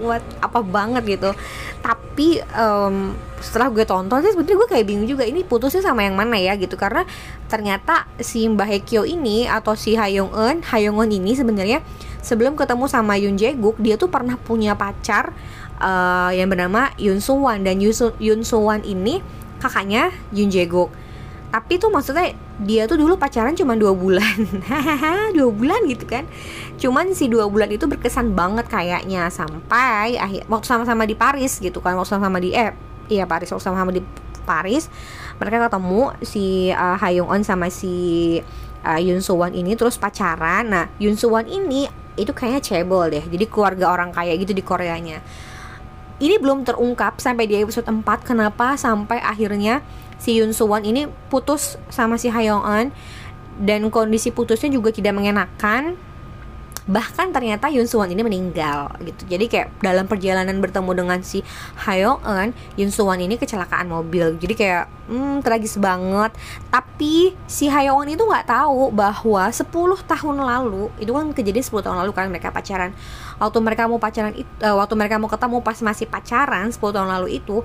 what? 0.00 0.24
Apa 0.40 0.64
banget 0.64 1.20
gitu. 1.20 1.32
Tapi 1.80 2.44
um, 2.56 3.16
setelah 3.40 3.72
gue 3.72 3.84
tonton 3.88 4.20
sih 4.20 4.36
sebetulnya 4.36 4.60
gue 4.60 4.68
kayak 4.76 4.84
bingung 4.84 5.08
juga 5.08 5.24
ini 5.24 5.40
putusnya 5.40 5.80
sama 5.80 6.04
yang 6.04 6.16
mana 6.16 6.36
ya 6.36 6.56
gitu. 6.56 6.76
Karena 6.76 7.04
ternyata 7.48 8.08
si 8.20 8.44
Mbah 8.48 8.68
Hekyo 8.68 9.08
ini 9.08 9.48
atau 9.48 9.72
si 9.76 9.96
Hayong 9.96 10.32
Eun 10.32 10.60
Hayong 10.60 11.00
Eun 11.00 11.10
ini 11.12 11.32
sebenarnya 11.32 11.80
sebelum 12.20 12.56
ketemu 12.56 12.84
sama 12.86 13.16
Yoon 13.16 13.40
Jae 13.40 13.56
Guk 13.56 13.80
dia 13.80 13.96
tuh 13.96 14.12
pernah 14.12 14.36
punya 14.36 14.76
pacar 14.76 15.32
uh, 15.80 16.30
yang 16.30 16.52
bernama 16.52 16.92
Yoon 17.00 17.18
Soo 17.18 17.42
Wan 17.42 17.64
dan 17.64 17.80
Yoon 17.80 18.44
Soo 18.44 18.62
Wan 18.62 18.84
ini 18.84 19.24
kakaknya 19.58 20.14
Yoon 20.30 20.52
Jae 20.52 20.68
Guk 20.68 20.92
tapi 21.50 21.82
tuh 21.82 21.90
maksudnya 21.90 22.30
dia 22.62 22.86
tuh 22.86 22.94
dulu 22.94 23.18
pacaran 23.18 23.58
cuma 23.58 23.74
dua 23.74 23.90
bulan. 23.90 24.38
Dua 25.36 25.50
bulan 25.50 25.82
gitu 25.90 26.06
kan. 26.06 26.22
Cuman 26.78 27.10
si 27.10 27.26
dua 27.26 27.50
bulan 27.50 27.66
itu 27.74 27.90
berkesan 27.90 28.38
banget 28.38 28.70
kayaknya. 28.70 29.26
Sampai 29.34 30.14
akhir 30.14 30.46
waktu 30.46 30.66
sama-sama 30.70 31.02
di 31.10 31.18
Paris 31.18 31.58
gitu 31.58 31.82
kan. 31.82 31.98
Waktu 31.98 32.16
sama-sama 32.16 32.38
di 32.38 32.54
eh 32.54 32.70
iya 33.10 33.26
Paris. 33.26 33.50
Waktu 33.50 33.66
sama-sama 33.66 33.90
di 33.90 34.02
Paris 34.46 34.86
mereka 35.42 35.66
ketemu 35.66 36.14
si 36.22 36.70
uh, 36.70 36.94
Ha 36.94 37.08
Young 37.10 37.26
On 37.26 37.42
sama 37.42 37.66
si 37.66 38.38
uh, 38.86 39.00
Yoon 39.02 39.18
Soo 39.18 39.42
Wan 39.42 39.50
ini 39.50 39.74
terus 39.74 39.98
pacaran. 39.98 40.70
Nah 40.70 40.86
Yoon 41.02 41.18
Soo 41.18 41.34
Wan 41.34 41.50
ini 41.50 41.90
itu 42.14 42.30
kayaknya 42.30 42.62
cebol 42.62 43.10
deh. 43.10 43.26
Jadi 43.26 43.50
keluarga 43.50 43.90
orang 43.90 44.14
kaya 44.14 44.38
gitu 44.38 44.54
di 44.54 44.62
Koreanya 44.62 45.18
ini 46.20 46.36
belum 46.36 46.68
terungkap 46.68 47.18
sampai 47.18 47.48
di 47.48 47.56
episode 47.56 47.88
4 47.88 48.04
kenapa 48.22 48.76
sampai 48.76 49.18
akhirnya 49.24 49.80
si 50.20 50.36
Yoon 50.36 50.52
Soo 50.52 50.68
Won 50.68 50.84
ini 50.84 51.08
putus 51.32 51.80
sama 51.88 52.20
si 52.20 52.28
Ha 52.28 52.44
Young 52.44 52.62
Eun 52.62 52.88
dan 53.60 53.88
kondisi 53.88 54.28
putusnya 54.28 54.68
juga 54.68 54.92
tidak 54.92 55.16
mengenakan 55.16 55.96
bahkan 56.90 57.30
ternyata 57.30 57.70
Yun 57.70 57.86
Suwan 57.86 58.10
ini 58.10 58.26
meninggal 58.26 58.90
gitu. 59.06 59.30
Jadi 59.30 59.46
kayak 59.46 59.78
dalam 59.78 60.10
perjalanan 60.10 60.58
bertemu 60.58 60.90
dengan 60.92 61.18
si 61.22 61.46
Hayoung 61.86 62.20
Eun 62.26 62.50
Yun 62.74 62.90
Suwan 62.90 63.22
ini 63.22 63.38
kecelakaan 63.38 63.86
mobil. 63.86 64.34
Jadi 64.42 64.54
kayak 64.58 64.90
hmm, 65.06 65.46
tragis 65.46 65.78
banget. 65.78 66.34
Tapi 66.68 67.32
si 67.46 67.70
Hayoung 67.70 68.04
Eun 68.04 68.18
itu 68.18 68.26
nggak 68.26 68.50
tahu 68.50 68.90
bahwa 68.90 69.46
10 69.46 69.70
tahun 70.04 70.36
lalu 70.42 70.90
itu 70.98 71.14
kan 71.14 71.30
kejadian 71.30 71.64
10 71.64 71.86
tahun 71.86 71.96
lalu 72.02 72.10
kan 72.10 72.26
mereka 72.26 72.50
pacaran. 72.50 72.90
Waktu 73.38 73.58
mereka 73.62 73.86
mau 73.86 74.02
pacaran 74.02 74.34
itu 74.34 74.50
uh, 74.66 74.74
waktu 74.74 74.94
mereka 74.98 75.16
mau 75.22 75.30
ketemu 75.30 75.62
pas 75.62 75.78
masih 75.78 76.10
pacaran 76.10 76.66
10 76.74 76.82
tahun 76.82 77.08
lalu 77.08 77.38
itu 77.38 77.62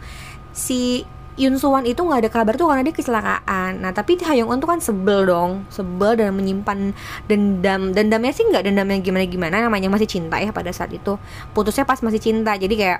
si 0.55 1.03
Yun 1.35 1.59
Suwan 1.59 1.83
itu 1.83 1.99
nggak 1.99 2.19
ada 2.23 2.31
kabar 2.31 2.55
tuh 2.55 2.71
karena 2.71 2.87
dia 2.87 2.95
kecelakaan. 2.95 3.83
Nah 3.83 3.91
tapi 3.91 4.15
Hayoung 4.15 4.55
Eun 4.55 4.59
tuh 4.63 4.71
kan 4.71 4.79
sebel 4.79 5.27
dong, 5.27 5.67
sebel 5.67 6.15
dan 6.15 6.31
menyimpan 6.31 6.95
dendam. 7.27 7.91
Dendamnya 7.91 8.31
sih 8.31 8.47
nggak 8.47 8.63
dendam 8.63 8.87
yang 8.87 9.03
gimana 9.03 9.27
gimana, 9.27 9.55
namanya 9.59 9.91
masih 9.91 10.07
cinta 10.07 10.39
ya 10.39 10.55
pada 10.55 10.71
saat 10.71 10.95
itu. 10.95 11.19
Putusnya 11.51 11.83
pas 11.83 11.99
masih 11.99 12.23
cinta, 12.23 12.55
jadi 12.55 12.71
kayak 12.71 12.99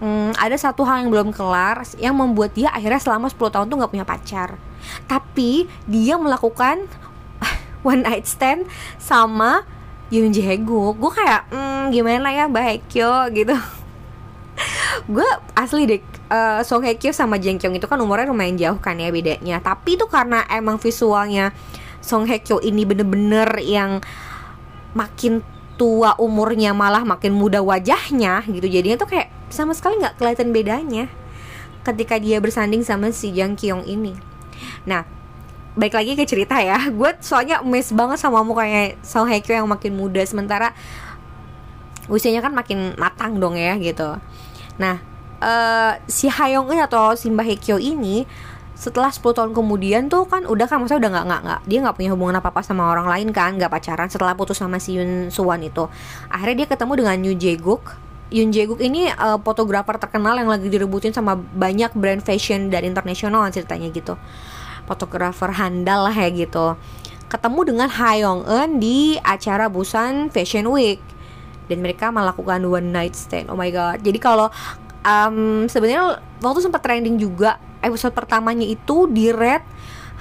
hmm, 0.00 0.40
ada 0.40 0.56
satu 0.56 0.88
hal 0.88 1.04
yang 1.04 1.12
belum 1.12 1.28
kelar 1.36 1.84
yang 2.00 2.16
membuat 2.16 2.56
dia 2.56 2.72
akhirnya 2.72 2.96
selama 2.96 3.28
10 3.28 3.36
tahun 3.52 3.66
tuh 3.68 3.76
nggak 3.76 3.92
punya 3.92 4.06
pacar. 4.08 4.56
Tapi 5.04 5.68
dia 5.84 6.16
melakukan 6.16 6.88
one 7.84 8.08
night 8.08 8.24
stand 8.24 8.64
sama 8.96 9.68
Yoon 10.08 10.32
Jae 10.32 10.56
Gue 10.64 11.10
kayak 11.12 11.52
hmm, 11.52 11.92
gimana 11.92 12.32
ya 12.32 12.48
baik 12.48 12.88
yo 12.96 13.28
gitu. 13.36 13.52
gue 15.12 15.28
asli 15.52 15.84
deh 15.84 16.15
uh, 16.30 16.60
Song 16.62 16.82
Hye 16.82 16.98
Kyo 16.98 17.14
sama 17.14 17.38
Jeng 17.38 17.58
Kyung 17.58 17.74
itu 17.78 17.86
kan 17.86 17.98
umurnya 17.98 18.30
lumayan 18.30 18.56
jauh 18.58 18.78
kan 18.78 18.98
ya 18.98 19.10
bedanya. 19.10 19.62
Tapi 19.62 19.98
itu 19.98 20.06
karena 20.10 20.46
emang 20.50 20.78
visualnya 20.78 21.54
Song 22.02 22.26
Hye 22.26 22.42
Kyo 22.42 22.62
ini 22.62 22.86
bener-bener 22.86 23.48
yang 23.62 24.02
makin 24.96 25.44
tua 25.76 26.16
umurnya 26.16 26.72
malah 26.72 27.04
makin 27.04 27.36
muda 27.36 27.60
wajahnya 27.60 28.42
gitu. 28.48 28.66
Jadinya 28.66 28.96
tuh 28.96 29.08
kayak 29.12 29.28
sama 29.52 29.76
sekali 29.76 30.00
nggak 30.00 30.18
kelihatan 30.18 30.50
bedanya 30.50 31.06
ketika 31.86 32.18
dia 32.18 32.42
bersanding 32.42 32.82
sama 32.82 33.14
si 33.14 33.30
Jang 33.30 33.54
Kyung 33.54 33.86
ini. 33.86 34.16
Nah 34.88 35.06
baik 35.76 35.94
lagi 35.94 36.12
ke 36.16 36.24
cerita 36.24 36.58
ya. 36.58 36.80
Gue 36.98 37.14
soalnya 37.22 37.60
miss 37.62 37.92
banget 37.92 38.18
sama 38.18 38.42
mukanya 38.42 38.96
Song 39.04 39.28
Hye 39.30 39.44
Kyo 39.44 39.54
yang 39.54 39.68
makin 39.68 39.94
muda. 39.94 40.24
Sementara 40.24 40.72
usianya 42.06 42.42
kan 42.42 42.54
makin 42.54 42.96
matang 42.96 43.38
dong 43.38 43.54
ya 43.54 43.76
gitu. 43.78 44.18
Nah 44.80 45.15
uh, 45.40 45.92
si 46.06 46.28
Hayoung 46.30 46.70
Eun 46.72 46.80
atau 46.80 47.12
si 47.18 47.32
Mbah 47.32 47.46
Hekyo 47.46 47.76
ini 47.80 48.28
setelah 48.76 49.08
10 49.08 49.24
tahun 49.32 49.50
kemudian 49.56 50.12
tuh 50.12 50.28
kan 50.28 50.44
udah 50.44 50.68
kan 50.68 50.84
maksudnya 50.84 51.08
udah 51.08 51.10
nggak 51.16 51.26
nggak 51.32 51.42
nggak 51.48 51.60
dia 51.64 51.78
nggak 51.80 51.96
punya 51.96 52.10
hubungan 52.12 52.36
apa 52.36 52.52
apa 52.52 52.60
sama 52.60 52.92
orang 52.92 53.08
lain 53.08 53.32
kan 53.32 53.56
nggak 53.56 53.72
pacaran 53.72 54.12
setelah 54.12 54.36
putus 54.36 54.60
sama 54.60 54.76
si 54.76 55.00
Yun 55.00 55.32
Suwan 55.32 55.64
itu. 55.64 55.88
Akhirnya 56.28 56.64
dia 56.64 56.68
ketemu 56.76 56.92
dengan 57.00 57.16
Yoon 57.24 57.38
Jae 57.40 57.56
Guk 57.56 58.06
Yoon 58.26 58.50
Jae 58.50 58.66
Guk 58.66 58.82
ini 58.82 59.06
uh, 59.06 59.38
fotografer 59.38 59.94
terkenal 60.02 60.34
yang 60.34 60.50
lagi 60.50 60.66
direbutin 60.66 61.14
sama 61.14 61.38
banyak 61.38 61.94
brand 61.94 62.18
fashion 62.18 62.74
dari 62.74 62.90
internasional 62.90 63.46
ceritanya 63.54 63.86
gitu. 63.94 64.18
Fotografer 64.86 65.54
handal 65.54 66.10
lah 66.10 66.14
ya 66.14 66.30
gitu. 66.34 66.74
Ketemu 67.30 67.60
dengan 67.74 67.88
Hayoung 67.90 68.42
Eun 68.46 68.82
di 68.82 69.18
acara 69.22 69.70
Busan 69.70 70.30
Fashion 70.34 70.66
Week. 70.74 70.98
Dan 71.66 71.82
mereka 71.82 72.14
melakukan 72.14 72.62
one 72.66 72.94
night 72.94 73.14
stand. 73.18 73.50
Oh 73.50 73.58
my 73.58 73.70
god. 73.70 73.98
Jadi 74.02 74.18
kalau 74.22 74.50
um, 75.06 75.70
sebenarnya 75.70 76.18
waktu 76.42 76.60
sempat 76.66 76.82
trending 76.82 77.16
juga 77.16 77.62
episode 77.80 78.12
pertamanya 78.12 78.66
itu 78.66 79.06
di 79.06 79.30
red 79.30 79.62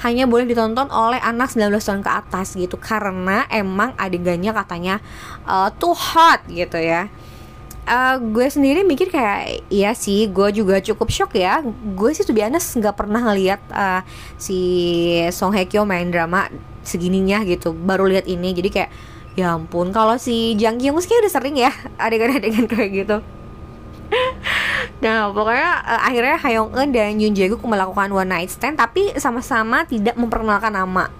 hanya 0.06 0.28
boleh 0.28 0.44
ditonton 0.44 0.92
oleh 0.92 1.18
anak 1.24 1.56
19 1.56 1.72
tahun 1.80 2.04
ke 2.04 2.12
atas 2.12 2.54
gitu. 2.60 2.76
Karena 2.78 3.48
emang 3.50 3.96
adegannya 3.98 4.52
katanya 4.54 4.96
uh, 5.48 5.72
too 5.74 5.96
hot 5.96 6.46
gitu 6.52 6.78
ya. 6.78 7.08
Uh, 7.86 8.18
gue 8.18 8.50
sendiri 8.50 8.82
mikir 8.82 9.14
kayak 9.14 9.62
iya 9.70 9.94
sih 9.94 10.26
gue 10.28 10.50
juga 10.52 10.84
cukup 10.84 11.08
shock 11.10 11.40
ya. 11.40 11.64
Gue 11.96 12.12
sih 12.12 12.28
tuh 12.28 12.36
biasa 12.36 12.82
nggak 12.82 12.96
pernah 12.98 13.24
ngeliat 13.24 13.62
uh, 13.72 14.02
si 14.36 14.60
Song 15.32 15.56
Hye 15.56 15.70
Kyo 15.70 15.88
main 15.88 16.12
drama 16.12 16.52
segininya 16.84 17.48
gitu. 17.48 17.72
Baru 17.72 18.04
lihat 18.10 18.28
ini 18.28 18.52
jadi 18.52 18.70
kayak 18.70 18.92
ya 19.36 19.56
ampun 19.56 19.92
kalau 19.92 20.16
si 20.16 20.56
Jang 20.60 20.80
Kyung 20.80 20.96
udah 20.96 21.32
sering 21.32 21.60
ya 21.60 21.72
adegan-adegan 22.04 22.72
kayak 22.72 22.92
gitu 23.04 23.18
nah 25.06 25.30
pokoknya 25.30 25.86
uh, 25.86 26.02
akhirnya 26.02 26.36
Hayong 26.42 26.74
Eun 26.74 26.90
dan 26.90 27.22
Yoon 27.22 27.38
Jae 27.38 27.54
Guk 27.54 27.62
melakukan 27.62 28.10
one 28.10 28.26
night 28.26 28.50
stand 28.50 28.82
tapi 28.82 29.14
sama-sama 29.22 29.86
tidak 29.86 30.18
memperkenalkan 30.18 30.74
nama. 30.74 31.14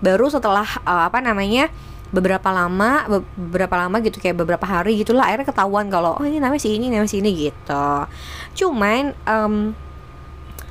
Baru 0.00 0.32
setelah 0.32 0.64
uh, 0.88 1.04
apa 1.04 1.20
namanya 1.20 1.68
beberapa 2.08 2.48
lama 2.48 3.04
beberapa 3.36 3.76
lama 3.76 4.00
gitu 4.00 4.16
kayak 4.16 4.40
beberapa 4.40 4.64
hari 4.64 4.96
gitulah 4.96 5.28
akhirnya 5.28 5.52
ketahuan 5.52 5.92
kalau 5.92 6.16
oh 6.16 6.24
ini 6.24 6.40
namanya 6.40 6.62
si 6.64 6.72
ini 6.72 6.88
namanya 6.88 7.12
si 7.12 7.20
ini 7.20 7.30
gitu. 7.36 7.88
Cuman 8.56 9.12
um, 9.28 9.76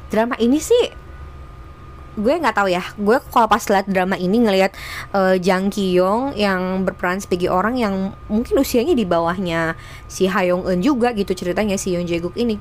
drama 0.09 0.33
ini 0.41 0.57
sih 0.57 1.04
gue 2.15 2.33
nggak 2.39 2.55
tahu 2.55 2.71
ya. 2.71 2.83
Gue 2.95 3.19
kalau 3.31 3.47
pas 3.51 3.61
liat 3.61 3.85
drama 3.91 4.15
ini 4.15 4.39
ngelihat 4.39 4.71
uh, 5.11 5.35
Jang 5.35 5.67
Kyung 5.67 6.31
yang 6.33 6.87
berperan 6.87 7.19
sebagai 7.19 7.51
orang 7.51 7.75
yang 7.75 8.15
mungkin 8.31 8.55
usianya 8.59 8.95
di 8.95 9.03
bawahnya 9.03 9.75
si 10.07 10.31
Hayoung 10.31 10.63
Eun 10.63 10.79
juga 10.79 11.11
gitu 11.11 11.35
ceritanya 11.35 11.75
si 11.75 11.93
Yoon 11.93 12.07
Jae 12.07 12.23
Guk 12.23 12.35
ini. 12.39 12.57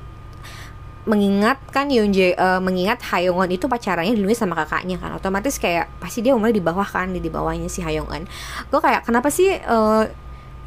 Mengingat 1.07 1.61
kan 1.71 1.87
Yoon 1.87 2.11
Jae 2.11 2.35
uh, 2.35 2.59
mengingat 2.59 2.99
Hayoung 3.07 3.39
Eun 3.39 3.51
itu 3.55 3.71
pacarannya 3.71 4.11
dulu 4.11 4.27
sama 4.35 4.59
kakaknya 4.59 4.99
kan. 4.99 5.15
Otomatis 5.15 5.55
kayak 5.55 5.87
pasti 6.03 6.19
dia 6.19 6.35
umurnya 6.35 6.59
di 6.59 6.63
bawah 6.63 6.87
kan 6.87 7.15
di, 7.15 7.31
bawahnya 7.31 7.71
si 7.71 7.79
Hayoung 7.79 8.11
Eun. 8.11 8.27
Gue 8.67 8.79
kayak 8.83 9.07
kenapa 9.07 9.31
sih 9.31 9.55
uh, 9.55 10.03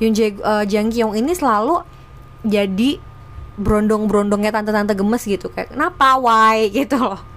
Yoon 0.01 0.17
Jae 0.17 0.33
uh, 0.41 0.65
Jang 0.65 0.89
Kyung 0.89 1.13
ini 1.13 1.37
selalu 1.37 1.85
jadi 2.41 3.05
brondong-brondongnya 3.59 4.55
tante-tante 4.55 4.97
gemes 4.97 5.23
gitu? 5.29 5.53
Kayak 5.53 5.77
kenapa? 5.77 6.17
Why? 6.17 6.71
gitu 6.77 6.97
loh 6.97 7.28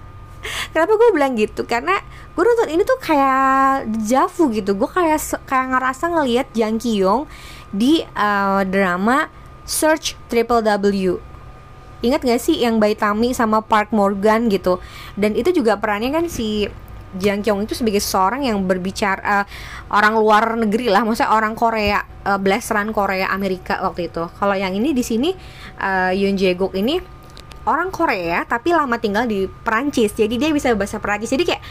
kenapa 0.74 0.92
gue 0.98 1.08
bilang 1.14 1.32
gitu? 1.38 1.64
Karena 1.64 1.98
gue 2.32 2.42
nonton 2.42 2.68
ini 2.70 2.82
tuh 2.82 2.98
kayak 2.98 3.88
javu 4.02 4.50
gitu. 4.50 4.74
Gue 4.74 4.90
kayak 4.90 5.20
kayak 5.46 5.66
ngerasa 5.72 6.04
ngelihat 6.12 6.46
Jang 6.52 6.76
Kyung 6.76 7.30
di 7.72 8.04
uh, 8.14 8.62
drama 8.66 9.32
Search 9.64 10.18
Triple 10.26 10.60
W. 10.60 11.18
Ingat 12.02 12.26
gak 12.26 12.42
sih 12.42 12.58
yang 12.58 12.82
Bai 12.82 12.98
Tami 12.98 13.30
sama 13.30 13.62
Park 13.62 13.94
Morgan 13.94 14.50
gitu? 14.50 14.82
Dan 15.14 15.38
itu 15.38 15.54
juga 15.54 15.78
perannya 15.78 16.10
kan 16.10 16.26
si 16.26 16.66
Jang 17.14 17.44
Kyung 17.44 17.62
itu 17.68 17.76
sebagai 17.76 18.00
seorang 18.00 18.42
yang 18.42 18.58
berbicara 18.64 19.20
uh, 19.22 19.44
orang 19.92 20.16
luar 20.16 20.56
negeri 20.56 20.88
lah, 20.88 21.04
maksudnya 21.04 21.30
orang 21.30 21.52
Korea, 21.52 22.00
uh, 22.24 22.40
blasteran 22.40 22.88
Korea 22.90 23.28
Amerika 23.28 23.78
waktu 23.84 24.08
itu. 24.08 24.24
Kalau 24.32 24.56
yang 24.56 24.72
ini 24.72 24.96
di 24.96 25.04
sini 25.04 25.30
uh, 25.78 26.10
Yoon 26.10 26.40
Jae 26.40 26.56
Guk 26.56 26.72
ini 26.72 26.98
orang 27.66 27.94
Korea 27.94 28.42
tapi 28.46 28.74
lama 28.74 28.98
tinggal 28.98 29.26
di 29.26 29.46
Perancis. 29.46 30.14
Jadi 30.14 30.38
dia 30.38 30.50
bisa 30.50 30.72
bahasa 30.74 30.98
Perancis. 30.98 31.30
Jadi 31.30 31.44
kayak 31.46 31.62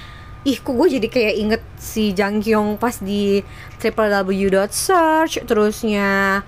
ih 0.42 0.58
kok 0.58 0.74
gue 0.74 0.88
jadi 0.98 1.08
kayak 1.08 1.36
inget 1.38 1.62
si 1.78 2.18
Jang 2.18 2.42
Kyung 2.42 2.82
pas 2.82 2.98
di 2.98 3.46
www.search 3.78 5.46
terusnya 5.46 6.42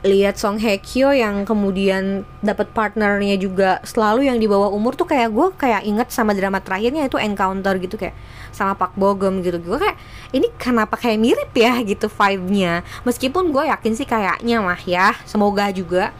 lihat 0.00 0.40
Song 0.40 0.56
Hye 0.56 0.80
Kyo 0.80 1.12
yang 1.12 1.44
kemudian 1.44 2.24
dapat 2.40 2.72
partnernya 2.72 3.36
juga 3.36 3.84
selalu 3.84 4.32
yang 4.32 4.40
di 4.40 4.48
bawah 4.48 4.72
umur 4.72 4.96
tuh 4.96 5.04
kayak 5.04 5.28
gue 5.28 5.48
kayak 5.60 5.84
inget 5.84 6.08
sama 6.08 6.32
drama 6.32 6.56
terakhirnya 6.56 7.04
itu 7.04 7.20
Encounter 7.20 7.76
gitu 7.76 8.00
kayak 8.00 8.16
sama 8.48 8.72
Pak 8.80 8.96
Bogum 8.96 9.44
gitu. 9.44 9.60
Gue 9.60 9.76
kayak 9.76 10.00
ini 10.32 10.48
kenapa 10.56 10.96
kayak 10.96 11.20
mirip 11.20 11.52
ya 11.52 11.76
gitu 11.84 12.08
vibe-nya? 12.08 12.80
Meskipun 13.04 13.52
gue 13.52 13.68
yakin 13.68 13.92
sih 13.92 14.08
kayaknya 14.08 14.64
mah 14.64 14.80
ya 14.88 15.12
semoga 15.28 15.68
juga 15.68 16.16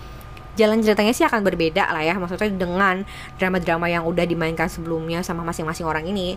jalan 0.60 0.84
ceritanya 0.84 1.16
sih 1.16 1.24
akan 1.24 1.40
berbeda 1.40 1.88
lah 1.88 2.04
ya. 2.04 2.14
Maksudnya 2.20 2.52
dengan 2.52 3.08
drama-drama 3.40 3.88
yang 3.88 4.04
udah 4.04 4.28
dimainkan 4.28 4.68
sebelumnya 4.68 5.24
sama 5.24 5.40
masing-masing 5.48 5.88
orang 5.88 6.04
ini. 6.04 6.36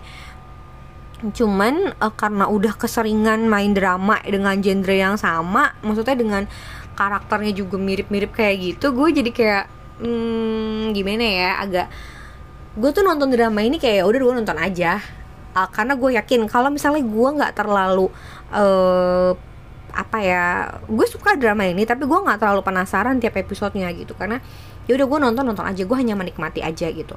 Cuman 1.35 1.91
uh, 1.99 2.13
karena 2.15 2.47
udah 2.47 2.75
keseringan 2.79 3.47
main 3.47 3.75
drama 3.75 4.19
dengan 4.23 4.59
genre 4.63 4.95
yang 4.95 5.15
sama 5.15 5.71
maksudnya 5.79 6.19
dengan 6.19 6.43
karakternya 6.99 7.55
juga 7.55 7.79
mirip-mirip 7.79 8.35
kayak 8.35 8.55
gitu 8.59 8.93
gue 8.93 9.23
jadi 9.23 9.31
kayak 9.33 9.63
hmm, 10.03 10.93
gimana 10.93 11.23
ya 11.25 11.51
agak 11.63 11.87
gue 12.75 12.89
tuh 12.91 13.01
nonton 13.05 13.31
drama 13.31 13.61
ini 13.63 13.79
kayak 13.79 14.03
udah 14.03 14.19
gue 14.19 14.35
nonton 14.43 14.59
aja. 14.59 14.99
Uh, 15.53 15.69
karena 15.69 15.93
gue 15.93 16.17
yakin 16.17 16.49
kalau 16.49 16.73
misalnya 16.73 17.05
gue 17.05 17.29
nggak 17.39 17.53
terlalu 17.53 18.09
uh, 18.49 19.37
apa 19.93 20.17
ya 20.19 20.45
gue 20.89 21.05
suka 21.05 21.38
drama 21.38 21.69
ini 21.69 21.85
tapi 21.85 22.09
gue 22.09 22.19
nggak 22.19 22.41
terlalu 22.41 22.65
penasaran 22.65 23.21
tiap 23.21 23.38
episodenya 23.38 23.93
gitu. 23.93 24.17
Karena 24.17 24.41
ya 24.89 24.97
udah 24.97 25.07
gue 25.07 25.19
nonton 25.29 25.43
nonton 25.45 25.65
aja 25.65 25.81
gue 25.85 25.97
hanya 25.97 26.17
menikmati 26.17 26.59
aja 26.65 26.89
gitu. 26.89 27.15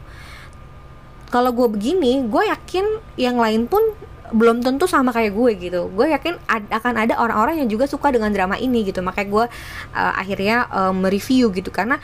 Kalau 1.33 1.50
gue 1.50 1.66
begini 1.66 2.23
gue 2.28 2.42
yakin 2.47 2.87
yang 3.18 3.40
lain 3.40 3.66
pun 3.66 3.83
belum 4.26 4.59
tentu 4.62 4.90
sama 4.90 5.14
kayak 5.14 5.35
gue 5.35 5.50
gitu. 5.71 5.80
Gue 5.95 6.11
yakin 6.11 6.38
ad 6.50 6.66
akan 6.71 6.95
ada 6.99 7.14
orang-orang 7.18 7.62
yang 7.62 7.68
juga 7.71 7.87
suka 7.87 8.11
dengan 8.11 8.30
drama 8.35 8.59
ini 8.59 8.87
gitu. 8.87 9.02
Makanya 9.02 9.28
gue 9.30 9.45
uh, 9.95 10.12
akhirnya 10.18 10.66
uh, 10.71 10.95
mereview 10.95 11.50
gitu. 11.54 11.71
Karena 11.71 11.99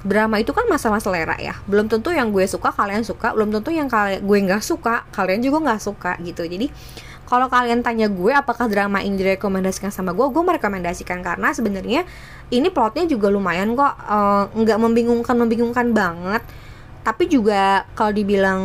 drama 0.00 0.40
itu 0.40 0.56
kan 0.56 0.64
masalah 0.64 0.96
selera 0.96 1.36
ya. 1.36 1.60
Belum 1.68 1.84
tentu 1.88 2.08
yang 2.08 2.32
gue 2.32 2.44
suka 2.48 2.72
kalian 2.72 3.04
suka. 3.04 3.36
Belum 3.36 3.52
tentu 3.52 3.68
yang 3.68 3.88
kalian 3.88 4.24
gue 4.24 4.38
nggak 4.48 4.64
suka 4.64 5.04
kalian 5.12 5.44
juga 5.44 5.60
nggak 5.60 5.80
suka 5.80 6.16
gitu. 6.24 6.44
Jadi 6.48 6.72
kalau 7.30 7.46
kalian 7.46 7.86
tanya 7.86 8.10
gue 8.10 8.34
apakah 8.34 8.66
drama 8.66 8.98
ini 9.06 9.14
direkomendasikan 9.14 9.94
sama 9.94 10.10
gue 10.10 10.26
gue 10.34 10.42
merekomendasikan 10.42 11.22
karena 11.22 11.54
sebenarnya 11.54 12.02
ini 12.50 12.68
plotnya 12.74 13.06
juga 13.06 13.30
lumayan 13.30 13.78
kok 13.78 13.94
eh, 13.94 14.44
nggak 14.50 14.78
uh, 14.78 14.82
membingungkan 14.82 15.36
membingungkan 15.38 15.94
banget. 15.94 16.42
Tapi 17.00 17.30
juga 17.30 17.86
kalau 17.96 18.12
dibilang 18.12 18.62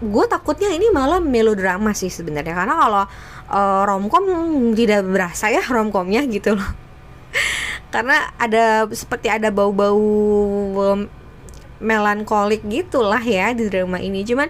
gue 0.00 0.24
takutnya 0.26 0.72
ini 0.72 0.88
malah 0.90 1.20
melodrama 1.20 1.92
sih 1.92 2.08
sebenarnya. 2.08 2.56
Karena 2.56 2.74
kalau 2.80 3.04
uh, 3.52 3.82
romcom 3.86 4.24
tidak 4.72 5.04
berasa 5.06 5.52
ya 5.52 5.60
romcomnya 5.76 6.24
gitu 6.26 6.56
loh. 6.56 6.70
Karena 7.92 8.32
ada 8.40 8.88
seperti 8.88 9.28
ada 9.28 9.52
bau-bau 9.52 10.00
um, 10.80 11.00
melankolik 11.78 12.64
gitulah 12.64 13.20
ya 13.20 13.52
di 13.52 13.68
drama 13.68 14.00
ini. 14.00 14.24
Cuman 14.24 14.48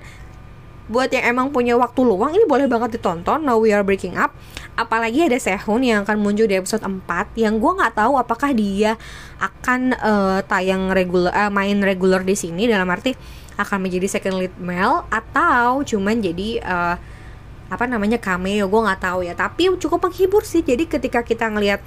buat 0.92 1.08
yang 1.08 1.24
emang 1.32 1.48
punya 1.48 1.72
waktu 1.80 2.04
luang 2.04 2.36
ini 2.36 2.44
boleh 2.44 2.68
banget 2.68 3.00
ditonton. 3.00 3.40
Now 3.40 3.56
We 3.56 3.72
Are 3.72 3.80
Breaking 3.80 4.20
Up. 4.20 4.36
Apalagi 4.76 5.24
ada 5.24 5.40
Sehun 5.40 5.80
yang 5.80 6.04
akan 6.04 6.20
muncul 6.20 6.44
di 6.44 6.60
episode 6.60 6.84
4 6.84 7.08
yang 7.40 7.56
gue 7.56 7.72
nggak 7.72 7.96
tahu 7.96 8.20
apakah 8.20 8.52
dia 8.52 9.00
akan 9.40 9.96
uh, 9.96 10.38
tayang 10.44 10.92
regular 10.92 11.32
uh, 11.32 11.48
main 11.48 11.80
regular 11.80 12.20
di 12.20 12.36
sini 12.36 12.68
dalam 12.68 12.86
arti 12.92 13.16
akan 13.56 13.88
menjadi 13.88 14.20
second 14.20 14.36
lead 14.40 14.54
male 14.60 15.04
atau 15.08 15.80
cuman 15.80 16.20
jadi 16.20 16.60
uh, 16.60 16.96
apa 17.72 17.84
namanya 17.88 18.20
cameo 18.20 18.68
gue 18.68 18.80
nggak 18.84 19.00
tahu 19.00 19.24
ya. 19.24 19.32
Tapi 19.32 19.72
cukup 19.80 20.04
menghibur 20.04 20.44
sih 20.44 20.60
jadi 20.60 20.84
ketika 20.84 21.24
kita 21.24 21.48
ngelihat 21.48 21.80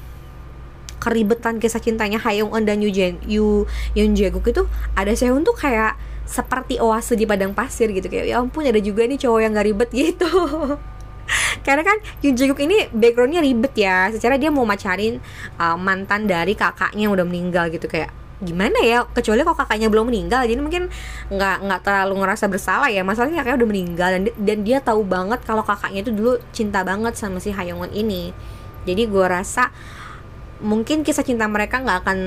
keribetan 1.06 1.62
kisah 1.62 1.78
cintanya 1.78 2.18
Hayong 2.18 2.50
Eun 2.50 2.66
dan 2.66 2.82
Yu 2.82 2.90
Jen 2.90 3.22
Yu 3.30 3.70
Yun 3.94 4.18
Jaeguk 4.18 4.50
itu 4.50 4.66
ada 4.98 5.14
Sehun 5.14 5.46
tuh 5.46 5.54
kayak 5.54 5.94
seperti 6.26 6.82
oase 6.82 7.14
di 7.14 7.24
padang 7.30 7.54
pasir 7.54 7.94
gitu. 7.94 8.10
Kayak 8.10 8.26
ya 8.28 8.36
ampun 8.42 8.66
ada 8.66 8.82
juga 8.82 9.06
nih 9.06 9.22
cowok 9.22 9.40
yang 9.40 9.52
gak 9.54 9.68
ribet 9.70 9.90
gitu. 10.04 10.34
Karena 11.66 11.82
kan 11.82 11.98
Yun 12.22 12.38
Jae-guk 12.38 12.62
ini 12.62 12.90
backgroundnya 12.92 13.42
ribet 13.42 13.74
ya. 13.78 14.10
Secara 14.14 14.38
dia 14.38 14.50
mau 14.50 14.66
macarin 14.66 15.22
uh, 15.58 15.78
mantan 15.78 16.30
dari 16.30 16.54
kakaknya 16.58 17.10
yang 17.10 17.14
udah 17.14 17.26
meninggal 17.26 17.70
gitu. 17.70 17.86
Kayak 17.86 18.14
gimana 18.44 18.78
ya? 18.84 19.06
Kecuali 19.10 19.42
kok 19.42 19.58
kakaknya 19.58 19.88
belum 19.88 20.12
meninggal 20.12 20.44
jadi 20.44 20.60
mungkin 20.60 20.92
nggak 21.32 21.58
nggak 21.66 21.82
terlalu 21.86 22.26
ngerasa 22.26 22.46
bersalah 22.50 22.90
ya. 22.92 23.02
Masalahnya 23.06 23.42
kakaknya 23.42 23.58
udah 23.64 23.70
meninggal 23.70 24.10
dan 24.12 24.22
dan 24.36 24.58
dia 24.66 24.78
tahu 24.82 25.02
banget 25.06 25.42
kalau 25.46 25.62
kakaknya 25.66 26.06
itu 26.06 26.12
dulu 26.12 26.38
cinta 26.52 26.82
banget 26.86 27.16
sama 27.18 27.42
si 27.42 27.54
Hayongon 27.54 27.94
ini. 27.94 28.34
Jadi 28.86 29.10
gue 29.10 29.26
rasa 29.26 29.74
mungkin 30.62 31.04
kisah 31.04 31.26
cinta 31.26 31.50
mereka 31.50 31.82
nggak 31.82 32.06
akan 32.06 32.20